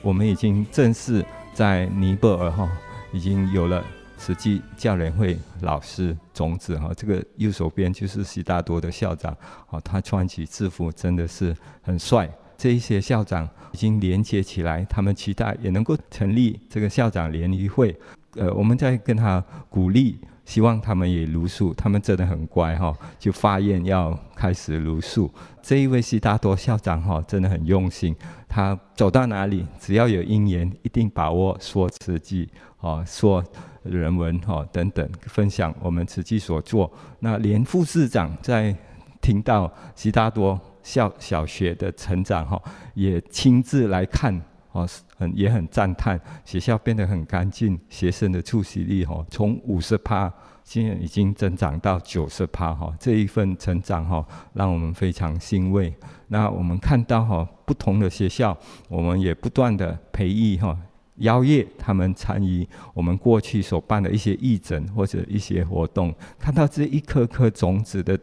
[0.00, 1.24] 我们已经正式
[1.54, 2.68] 在尼泊尔哈，
[3.12, 3.84] 已经有了
[4.18, 6.90] 实际教联会老师种子哈。
[6.96, 9.32] 这个右手边就是悉达多的校长，
[9.70, 12.28] 哦，他穿起制服真的是很帅。
[12.58, 17.96] 这一些校长已经连接起来，他们期待也能够成立这个校长联谊会。
[18.36, 21.74] 呃，我们在跟他鼓励，希望他们也如素。
[21.74, 25.30] 他们真的很乖哈，就发愿要开始如素。
[25.60, 28.16] 这一位悉达多校长哈，真的很用心。
[28.48, 32.48] 他走到哪里，只要有因缘，一定把握说慈济，
[32.80, 33.44] 哦，说
[33.82, 36.90] 人文哈等等，分享我们慈济所做。
[37.20, 38.74] 那连副市长在
[39.20, 42.60] 听到悉达多校小学的成长哈，
[42.94, 44.40] 也亲自来看。
[44.72, 50.32] 哦，很也很赞叹，学校变得很干净，学生的出席率哈，从五十趴，
[50.64, 55.94] 现在已经增长到九十趴哈，这一份成长哈，让我们非常欣慰。
[56.28, 58.56] 那我们看到哈，不同的学校，
[58.88, 60.74] 我们也不断的培育哈，
[61.16, 68.18] 邀约他们参与我们过去所办的一些义诊或者一些活动，看到这一颗颗种子的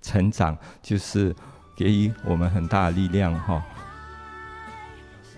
[0.00, 1.36] 成长，就是
[1.76, 3.62] 给予我们很大的力量哈。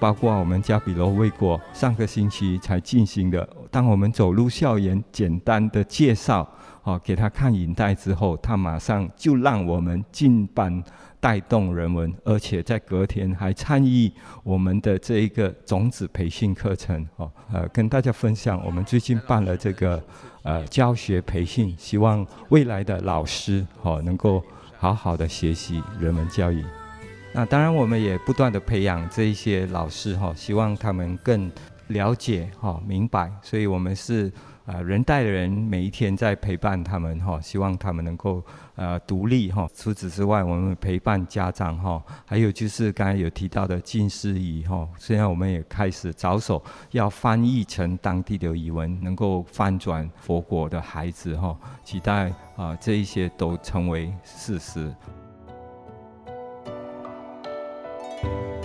[0.02, 6.44] 包括我们加比罗卫国上个星期才进行的，当我们走入校园，简单的介绍，
[6.82, 10.82] 哦，给他看影带之后，他马上就让我们进班
[11.20, 14.10] 带动人文，而且在隔天还参与
[14.42, 20.02] 我们的这一个种子培训课程，哦，呃，跟大家分享，我们最近办了这个
[20.42, 24.42] 呃教学培训，希望未来的老师哦能够
[24.80, 26.64] 好好的学习人文教育。
[27.34, 31.50] 那当然，我们也不断的培养这一些老师哈，希望他们更
[31.88, 33.32] 了解哈、明白。
[33.42, 34.30] 所以我们是
[34.66, 38.44] 呃人带人，每一天在陪伴他们哈，希望他们能够
[38.76, 39.66] 呃独立哈。
[39.74, 54.94] 除此之外，我们陪伴家长哈，还有就是刚才有提到的近思语哈，现在我们也开始着手要翻译成当地的语文，能够翻转佛国的孩子哈，期待啊这一些都成为事实。
[58.22, 58.61] 说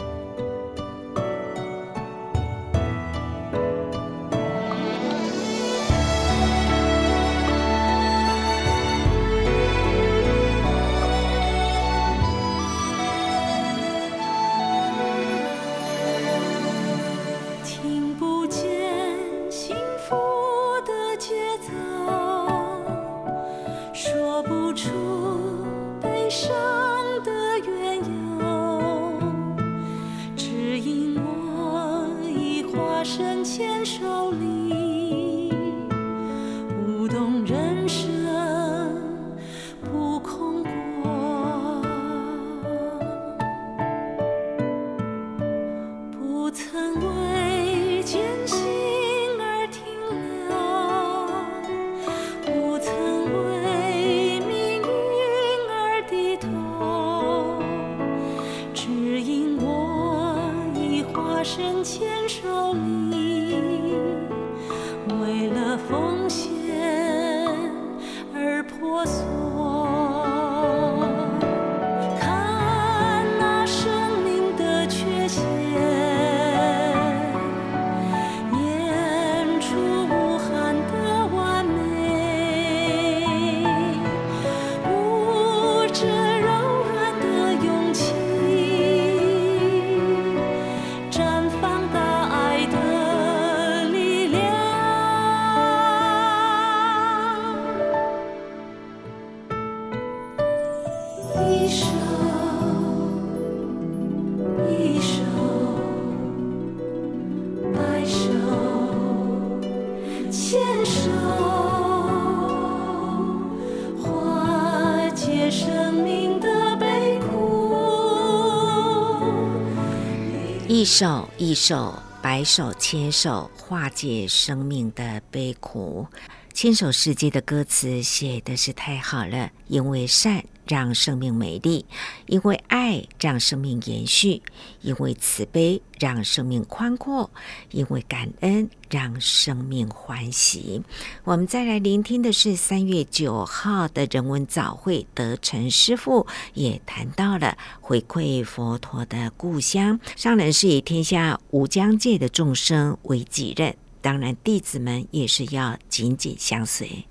[120.88, 126.08] 手一手，白手牵手，化解生命的悲苦。
[126.54, 131.86] 牵手世界的歌词写的是太好了，因为善让生命美丽，
[132.26, 134.42] 因为爱让生命延续，
[134.82, 137.30] 因为慈悲让生命宽阔，
[137.72, 140.82] 因为感恩让生命欢喜。
[141.26, 153.76] 我们再来聆听的是三月九号的人文早会，德成师父也谈到了回馈佛陀的故乡，上人是以天下无疆界的众生为己任。
[154.00, 157.06] 当然，弟子们也是要紧紧相随。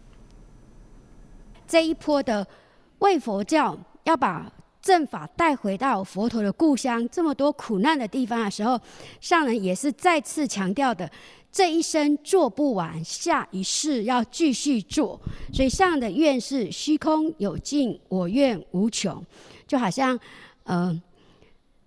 [1.68, 2.46] 这一波的
[3.00, 4.50] 为佛教要把
[4.86, 8.80] 正法带回到佛陀的故乡，这么多苦难的地方的时候，
[9.20, 11.10] 上人也是再次强调的：
[11.50, 15.20] 这一生做不完，下一世要继续做。
[15.52, 19.20] 所以上的愿是虚空有尽，我愿无穷。
[19.66, 20.16] 就好像，
[20.66, 21.02] 嗯、呃，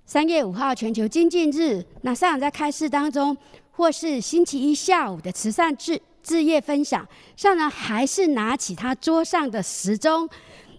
[0.05, 3.37] 三月五号全球精进日，那上人在开示当中。
[3.71, 10.27] 或是星期一下午的慈善志志业分享，上人还是拿起他桌上的时钟，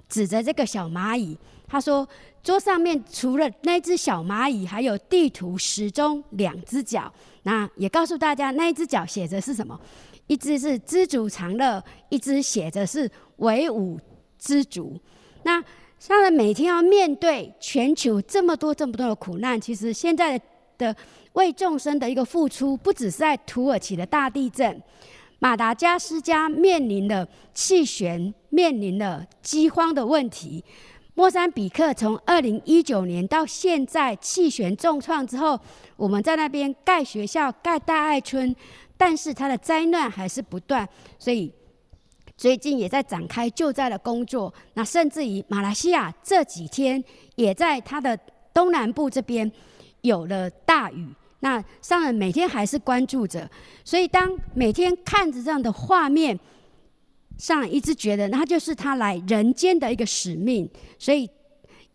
[0.07, 1.35] 指着这个小蚂蚁，
[1.71, 2.07] 他说
[2.43, 7.13] ：“桌上面除了那只小蚂蚁，还有地图、时钟两只脚。
[7.45, 9.79] 那也告诉大家，那一只脚写着是什么？
[10.27, 13.99] 一只是知足常乐，一只写着是唯吾
[14.39, 15.01] 知足。
[15.45, 15.63] 那
[16.01, 20.41] 上人每天要面对全球这么多这么多的苦难，其实现在
[20.77, 20.97] 的。
[21.35, 24.83] 为众生的一个付出，不只是在土耳其的大地震，
[25.39, 30.65] 马达加斯加面临的气旋，面临的饥荒的问题。
[31.21, 35.61] 莫桑比克从二零一九年到现在气旋重创之后，
[35.95, 38.57] 我们在那边盖学校、盖大爱村，
[38.97, 41.53] 但是它的灾难还是不断，所以
[42.39, 44.51] 最近也在展开救灾的工作。
[44.73, 47.05] 那甚至于马来西亚这几天
[47.35, 48.19] 也在它的
[48.55, 49.53] 东南部这边
[50.01, 51.07] 有了大雨。
[51.41, 53.47] 那上人每天还是关注着，
[53.85, 56.41] 所以当每天看着这样的画面，
[57.41, 60.69] 上一直觉得那就是他来人间的一个使命，
[60.99, 61.29] 所以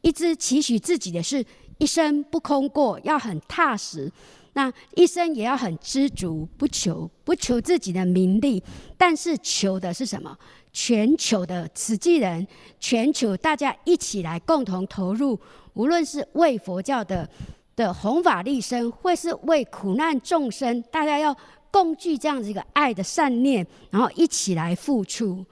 [0.02, 1.46] 一直期许自己的是
[1.78, 4.12] 一生不空过，要很踏实，
[4.54, 8.62] 那一生也要很知足，不求不求自己的名利，
[8.98, 10.36] 但是求的是什么？
[10.74, 12.46] 全球的慈济人，
[12.80, 15.40] 全球大家一起来共同投入，
[15.76, 17.30] 无论是为佛教的。
[17.78, 21.36] 的弘法利生，或是为苦难众生，大家要
[21.76, 25.46] 共聚这样子一个爱的善念，然后一起来付出。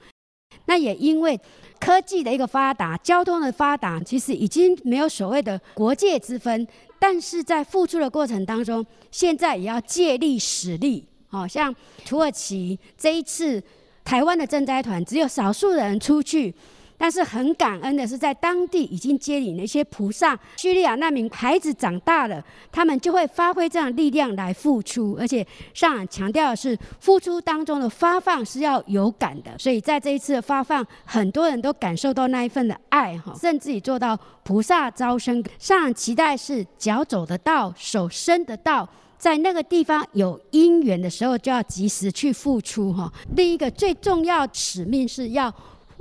[0.64, 1.38] 那也因为
[1.78, 6.66] 科技的一个发达，交通的发达，其实已经没有所谓的国界之分。
[6.98, 11.06] 但是在付出的过程当中，现在也要借力使力。
[11.26, 11.74] 好像
[12.06, 13.62] 土耳其这一次，
[14.02, 16.54] 台湾的赈灾团只有少数人出去。
[16.96, 35.44] 但是很感恩的是，在当地已经接领了一些菩萨、叙利亚难民孩子长大了，他们就会发挥这样的力量来付出，而且上强调的是，付出当中的发放是要有感的，所以在这一次的发放，很多人都感受到那一份的爱哈，甚至于做到菩萨招生。
[35.58, 38.88] 上期待是脚走得到，手伸得到，
[39.18, 43.12] 在那个地方有因缘的时候，就要及时去付出哈。
[43.36, 45.52] 另一个最重要使命是要。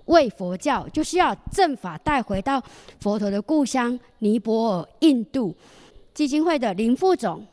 [0.05, 2.61] 为佛教，就是要正法带回到
[2.99, 5.55] 佛陀的故乡尼泊尔、印度。
[6.13, 7.43] 基金会的林副总、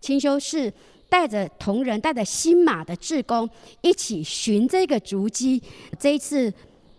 [0.00, 0.72] 清修士
[1.08, 3.48] 带着同仁、带着新马的志工
[3.80, 5.62] 一起寻这个足迹。
[5.98, 6.52] 这一次，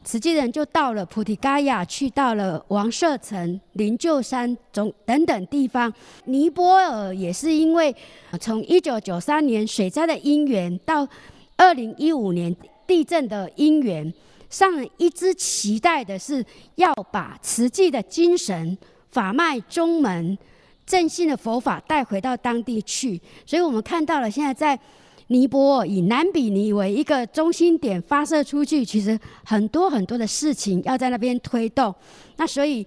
[0.04, 5.94] 慈济人就到了菩提伽亚，去到了王舍城、灵鹫山中等等地方。
[6.24, 7.96] 尼泊尔也是因为
[8.40, 11.08] 从一九九三年水灾的因缘，到
[11.56, 12.56] 二零一五年
[12.88, 14.12] 地震的因缘。
[14.50, 18.78] 上一直期待的是要把慈济的精神、
[19.12, 20.38] 法脉、宗门
[20.86, 23.20] 正信的佛法带回到当地去。
[23.46, 24.80] 所以我们看到了现在在
[25.28, 31.94] 尼泊尔以南比尼为一个中心点发射出去，其实很多很多的事情要在那边推动。
[32.38, 32.86] 那所以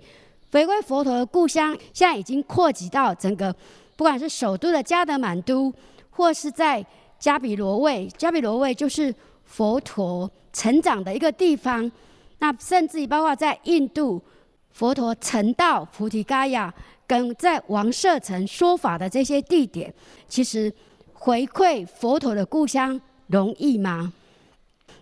[0.53, 3.53] 回归佛陀的故乡，现在已经扩及到整个，
[3.97, 5.73] 不管是首都的加德满都，
[6.11, 6.85] 或是在
[7.19, 9.13] 加比罗卫，加比罗卫就是
[9.49, 11.91] 佛陀成长的一个地方。
[12.39, 14.23] 那甚至于包括在印度，
[14.71, 16.73] 佛陀成道菩提伽亚，
[17.05, 19.93] 跟在王舍城说法的这些地点，
[20.29, 20.73] 其实
[21.13, 24.13] 回馈佛陀的故乡容易吗？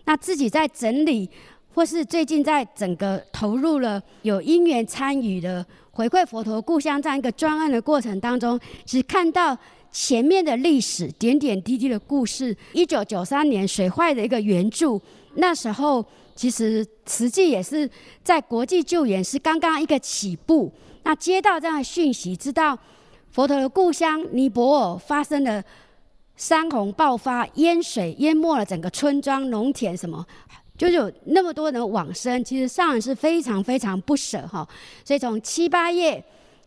[0.05, 1.29] 那自己在整理，
[1.75, 9.55] 或是最近在整个投入了有因缘参与的回馈佛陀故乡这样一个专案的过程当中，只看到
[9.99, 12.55] 前面的历史点点滴滴的故事。
[12.71, 15.01] 一九九三年水坏的一个援助，
[15.37, 16.05] 那时候。
[16.35, 17.89] 其实慈济也是
[18.23, 20.71] 在国际救援是刚刚一个起步，
[21.01, 22.77] 那接到这样的讯息，知道
[23.31, 25.63] 佛陀的故乡尼泊尔发生了
[26.35, 30.23] 山洪爆发，淹水淹没了整个村庄、农田，什么
[30.77, 32.43] 就有那么多人往生。
[32.43, 34.69] 其实上人是非常非常不舍哈，
[35.03, 36.23] 所以从七八月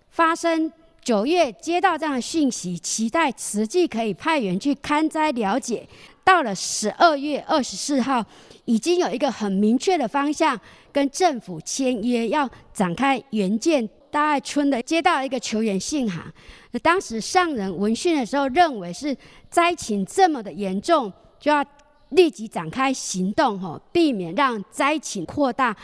[0.09, 0.72] 发生，
[1.03, 5.86] 九月接到这样的讯息，期待实际可以派员去勘灾了解。
[6.22, 8.24] 到了十二月二十四号。
[8.66, 10.57] 已经有一个很明确的方向，
[10.92, 14.80] 跟政府签约，要展开援建大爱村的。
[14.80, 16.32] 接到一个求援信函，
[16.80, 19.16] 当时上人闻讯的时候，认为是
[19.48, 21.64] 灾情这么的严重，就要。
[22.11, 25.76] 立即展开行动，吼，避免让灾情扩大。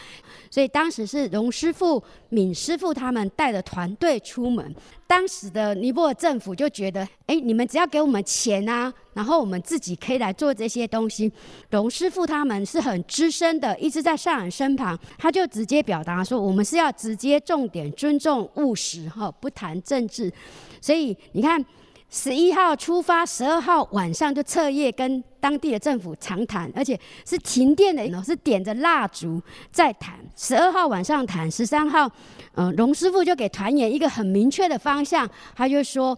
[0.51, 4.75] 所以当时是荣师傅、敏师傅他们带着团队出门。
[5.07, 11.31] 当时的尼泊尔政府就觉得，哎，你们只要给我们钱啊，然后我们自己可以来做这些东西。
[11.71, 20.33] 荣师傅他们是很资深的，一直在上人身旁，他就直接表达说，我们是要直接重点尊重务实，哈，不谈政治。
[20.81, 21.65] 所以你看。
[22.09, 30.15] 十一号出发，十二号晚上就彻夜跟当地的政府长谈，而且是停电的，是点着蜡烛在谈。
[30.37, 32.11] 十二号晚上谈，十三号，
[32.55, 36.17] 嗯，龙师傅就给团员一个很明确的方向，他就说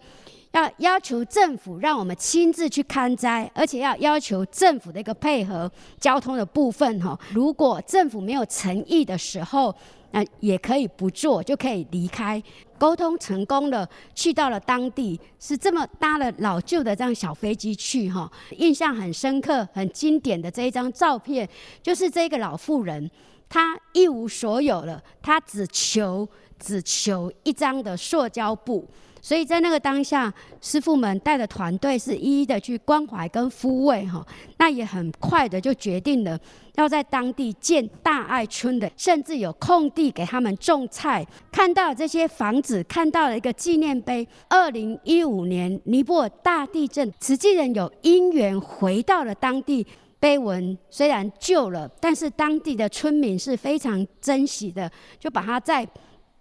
[0.52, 7.18] 要要求政府让我们亲自去勘灾，而且要要求政府的一个配合交通的部分哈。
[7.32, 9.74] 如果政府没有诚意的时候，
[10.10, 12.42] 那也可以不做，就可以离开。
[12.78, 21.48] 沟通成功了，去到了当地，是这么搭了老旧的这样小飞机去哈，印象很深刻、很经典的这一张照片，
[21.82, 23.10] 就是这个老妇人，
[23.48, 26.28] 她一无所有了，她只求
[26.58, 28.88] 只求一张的塑胶布。
[29.20, 34.24] 所以在那个当下，师傅们带的团队是一一的去关怀跟抚慰哈，
[34.58, 36.38] 那也很快的就决定了
[36.76, 41.26] 要在当地建大爱村的，甚至有空地给他们种菜。
[41.50, 44.26] 看到这些房子，看到了一个纪念碑。
[44.48, 49.86] 二零一五年尼泊尔大地震，慈济人有因缘回到了当地，
[50.20, 55.86] 碑文虽然旧了，但是当地的村民是非常珍惜的，就把它在。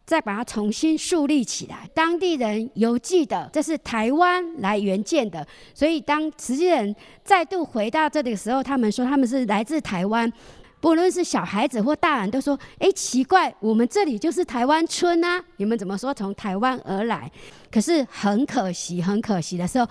[0.08, 6.96] 再把它重新树立起来，当地人犹记得这是台湾来援建的，所以当慈济人
[7.26, 10.32] 再度回到这里的时候，他们说他们是来自台湾，
[10.80, 17.30] 不论是小孩子或大人都说：“哎，奇怪，我们这里就是台湾村啊，你们怎么说从台湾而来？”
[17.70, 19.86] 可是很可惜，很可惜的时候，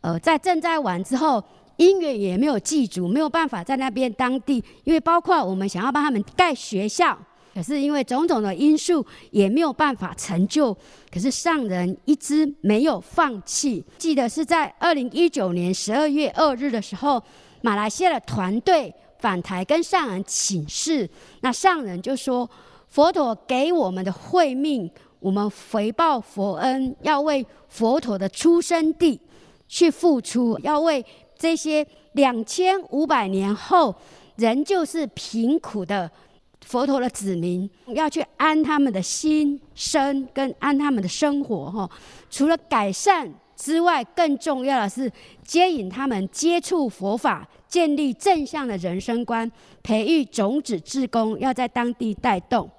[0.00, 1.44] 呃，在赈灾完之后，
[1.76, 7.18] 因缘也没有记住，没有办法在那边当地，因为包括我们想要帮他们盖学校。
[7.58, 10.72] 可是因为种种的因素，也没有办法成就。
[11.12, 13.84] 可是上人一直没有放弃。
[13.98, 17.20] 记得是在二零一九年十二月二日的时候，
[17.60, 22.48] 马来西亚的团队返台跟上人请示，那上人就说
[22.86, 24.88] ：“佛陀给我们的慧命，
[25.18, 29.20] 我们回报佛恩，要为佛陀的出生地
[29.66, 31.04] 去付出，要为
[31.36, 33.92] 这些两千五百年后
[34.36, 36.08] 仍旧是贫苦的。”
[36.68, 41.90] 佛陀的子民要去安他们的心身，跟安他们的生活哈。
[42.28, 45.10] 除了改善之外，更重要的是
[45.42, 49.50] 接引他们接触佛法，建立正向的人生观，
[49.82, 52.70] 培育种子志工，要在当地带动。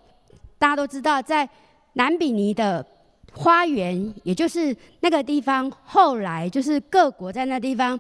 [0.60, 1.50] 大家都知道，在
[1.94, 2.86] 南比尼的
[3.34, 8.00] 花园，也就是那个地方，后来就是各国在那地方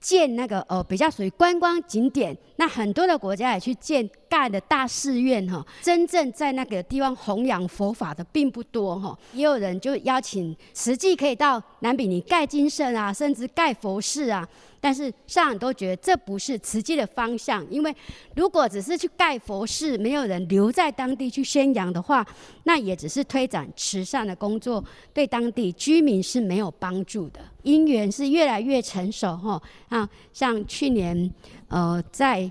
[0.00, 4.08] 建那个呃比较属于观光景点，那很多的国家也去建。
[4.30, 9.18] 盖的大寺院哈，真正在那个地方弘扬佛法的并不多哈。
[9.32, 14.48] 也有人就邀请实际可以到南比尼盖金舍啊，甚至盖佛寺啊。
[14.80, 17.94] 但是上人都觉得这不是慈济的方向，因为
[18.34, 22.26] 如果只是去盖佛寺，没有人留在当地去宣扬的话，
[22.64, 27.40] 那也只是推展慈善的工作，对当地居民是没有帮助的。
[27.62, 31.30] 因缘是越来越成熟哈，啊，像去年
[31.68, 32.50] 呃在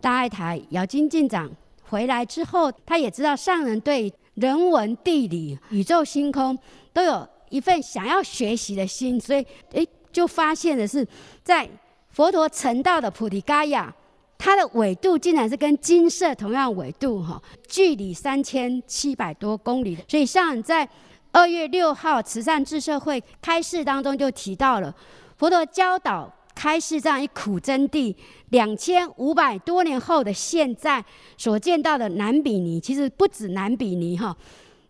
[0.00, 1.48] 大爱台姚金进长
[1.84, 6.58] 回来之后，他也知道上人对人文地理、宇宙星空
[6.92, 9.88] 都有一份想要学习的心，所以诶。
[10.12, 11.06] 就发现的是，
[11.42, 11.68] 在
[12.10, 13.94] 佛陀成道的菩提伽亚，
[14.36, 19.96] 它的纬度竟然是跟金色同样纬度哈，距离三千七百多公里。
[20.08, 20.88] 所以像在
[21.32, 24.94] 二月六号慈善智社会开示当中就提到了，
[25.36, 28.14] 佛陀教导开示这样一苦真谛，
[28.48, 31.04] 两千五百多年后的现在
[31.36, 34.36] 所见到的南比尼，其实不止南比尼哈，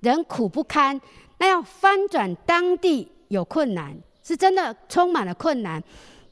[0.01, 0.99] 人苦不堪，
[1.39, 3.95] 那要翻转当地有困难。
[4.31, 5.83] 是真的充满了困难，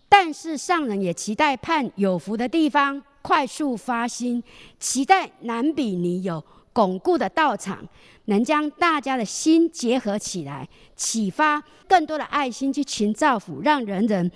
[0.09, 4.41] 但是上人也期待盼有福的地方快速发心，
[4.79, 6.41] 期待南比尼有
[6.73, 7.85] 巩固的道场，
[8.27, 14.31] 能将大家的心结合起来，启发更多的爱心去勤造福，让人人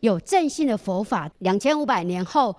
[0.00, 1.30] 有正信的佛法。
[1.38, 2.56] 两千五百年后，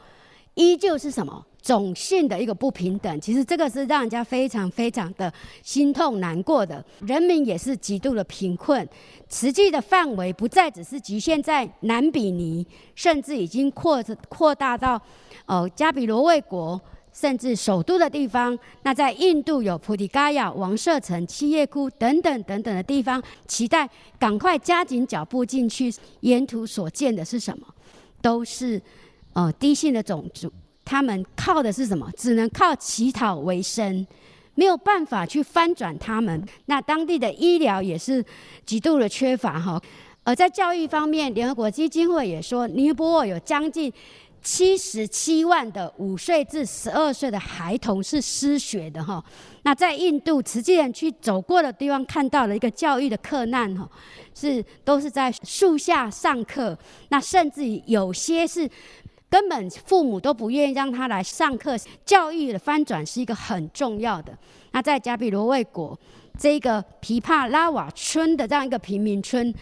[0.53, 1.45] 依旧是什么？
[1.65, 6.85] 种姓的一个不平等，其实这个是让人家非常非常的心痛难过的。
[7.07, 8.87] 人民也是极度的贫困，
[9.31, 12.63] 实际的范围不再只是局限在南比尼，
[12.93, 15.01] 甚至已经扩扩大到
[15.47, 16.79] 呃加比罗卫国，
[17.11, 18.55] 甚至首都的地方。
[18.83, 23.89] 那在印度有菩提伽亚、王舍城、七叶窟等等等等的地方，期待
[24.19, 25.91] 赶快加紧脚步进去。
[26.19, 27.65] 沿途所见的是什么？
[28.21, 28.79] 都是
[29.33, 30.53] 呃低姓的种族。
[30.85, 32.07] 他们靠的是什么？
[32.15, 34.05] 只能靠乞讨为生，
[34.53, 36.47] 没有办法去翻转他们。
[36.67, 38.23] 那当地的医疗也是
[38.67, 39.81] 极度的缺乏哈。
[40.23, 43.91] 而在教育方面，联合国基金会也说，尼泊尔有将近
[44.43, 49.23] 七十七万的五岁至十二岁的孩童是失学的哈。
[49.63, 53.89] 那在印度，慈济人去走过的地方，看到了一个教育的克难哈，
[54.35, 56.77] 是都是在树下上课，
[57.09, 58.69] 那甚至有些是。
[59.29, 64.37] 根本父母都不愿意让他来上课，教育的翻转是一个很重要的。
[64.71, 65.97] 那在加比罗卫国
[66.37, 69.53] 这个皮帕拉瓦村的这样一个贫民村，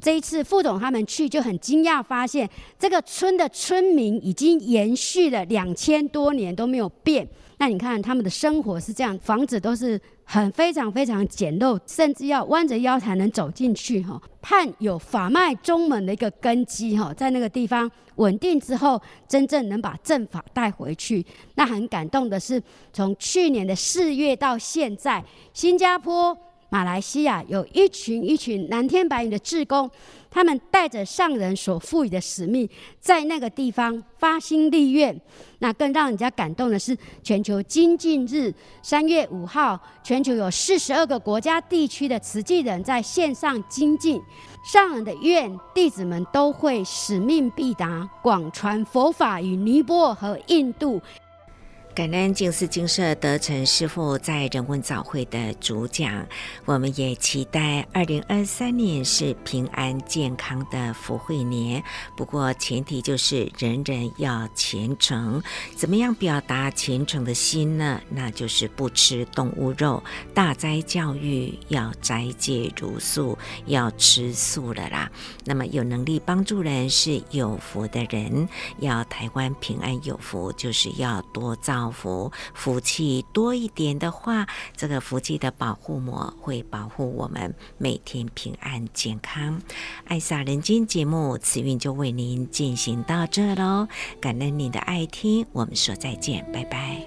[0.00, 2.48] 这一次副总他们去就很惊讶，发现
[2.78, 7.28] 这个村的村民已经延续了两千多年都没有变。
[7.58, 10.00] 那你看他们的生活是这样，房子都是。
[10.32, 14.18] 很非常非常简陋，甚至要弯着腰才能走进去哈。
[14.40, 21.22] 盼有法脉宗门的一个根基哈，在那个地方稳定之后，真正能把正法带回去。
[21.56, 22.62] 那很感动的是，
[22.94, 25.22] 从去年的四月到现在，
[25.52, 26.34] 新加坡、
[26.72, 29.90] 马来西亚有一群一群蓝天白云的志工。
[30.30, 32.66] 他们带着上人所赋予的使命，
[32.98, 35.14] 在那个地方发心立愿。
[35.58, 38.50] 那更让人家感动的是，全球精进日
[38.82, 44.18] 三月五号，全球有四十二个国家地区的慈济人在线上精进。
[44.64, 50.98] 上人的愿，弟子们都会使命必达，广传佛法与尼泊尔和印度。
[51.94, 56.26] 感恩静思精舍德成师父在人文早会的主讲，
[56.64, 61.84] 我们也期待二零二三年是平安健康的福慧年。
[62.16, 65.42] 不过前提就是人人要虔诚。
[65.76, 68.00] 怎么样表达虔诚的心呢？
[68.08, 73.36] 那就是不吃动物肉，大斋教育要斋戒茹素，
[73.66, 75.12] 要吃素了啦。
[75.44, 81.81] 那么有能力帮助人是有福的人，要台湾平安有福，就是要多造。
[81.90, 89.60] 福福气多一点的话，这个福气的保护膜会保护我们每天平安健康。
[90.06, 93.88] 爱洒人间节目，慈韵就为您进行到这喽，
[94.20, 97.02] 感恩您的爱听，我们说再见，拜拜。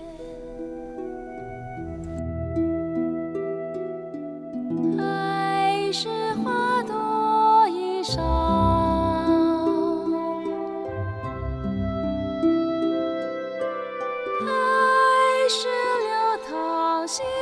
[4.97, 8.34] 爱是花朵衣裳。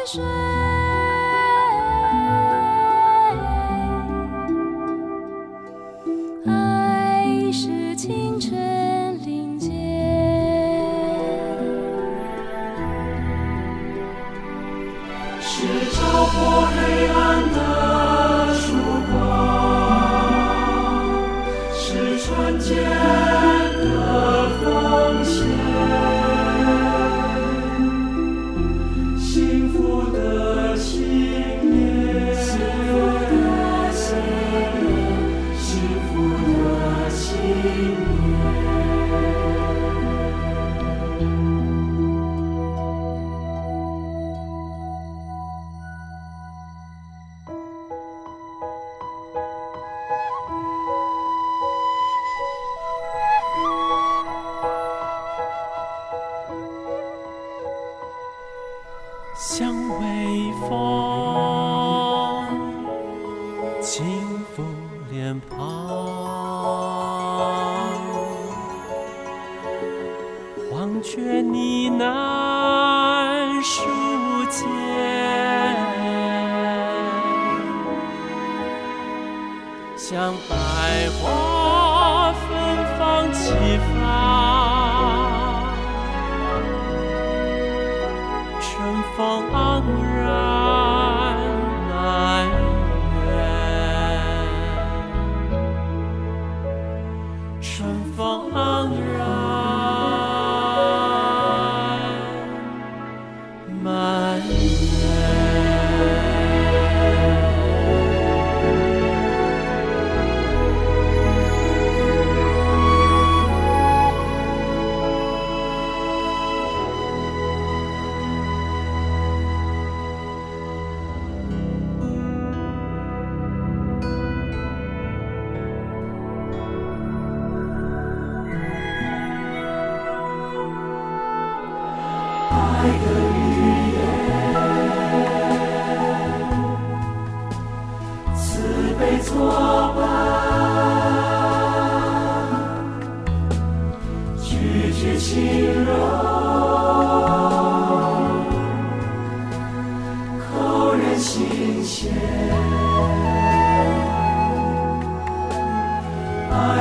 [0.06, 0.22] 水。
[6.46, 8.52] 爱是清晨
[9.26, 9.72] 林间
[15.40, 17.83] 是照破黑暗的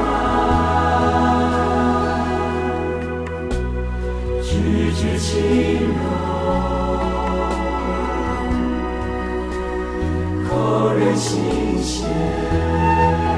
[4.43, 4.51] 举
[4.91, 5.31] 止轻
[5.95, 6.03] 柔
[10.49, 10.51] 扣
[10.91, 11.31] 人心
[11.81, 13.32] 弦。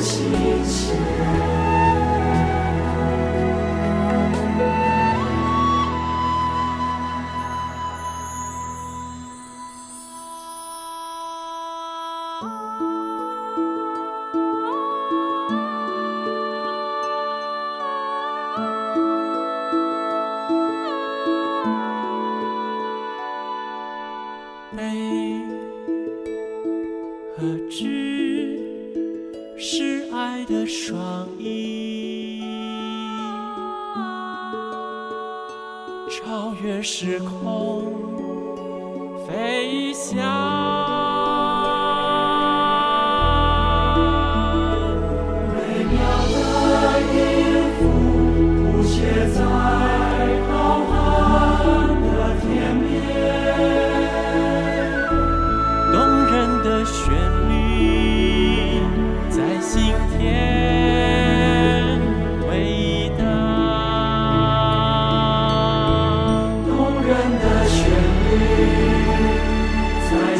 [0.00, 0.45] 心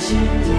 [0.09, 0.56] 在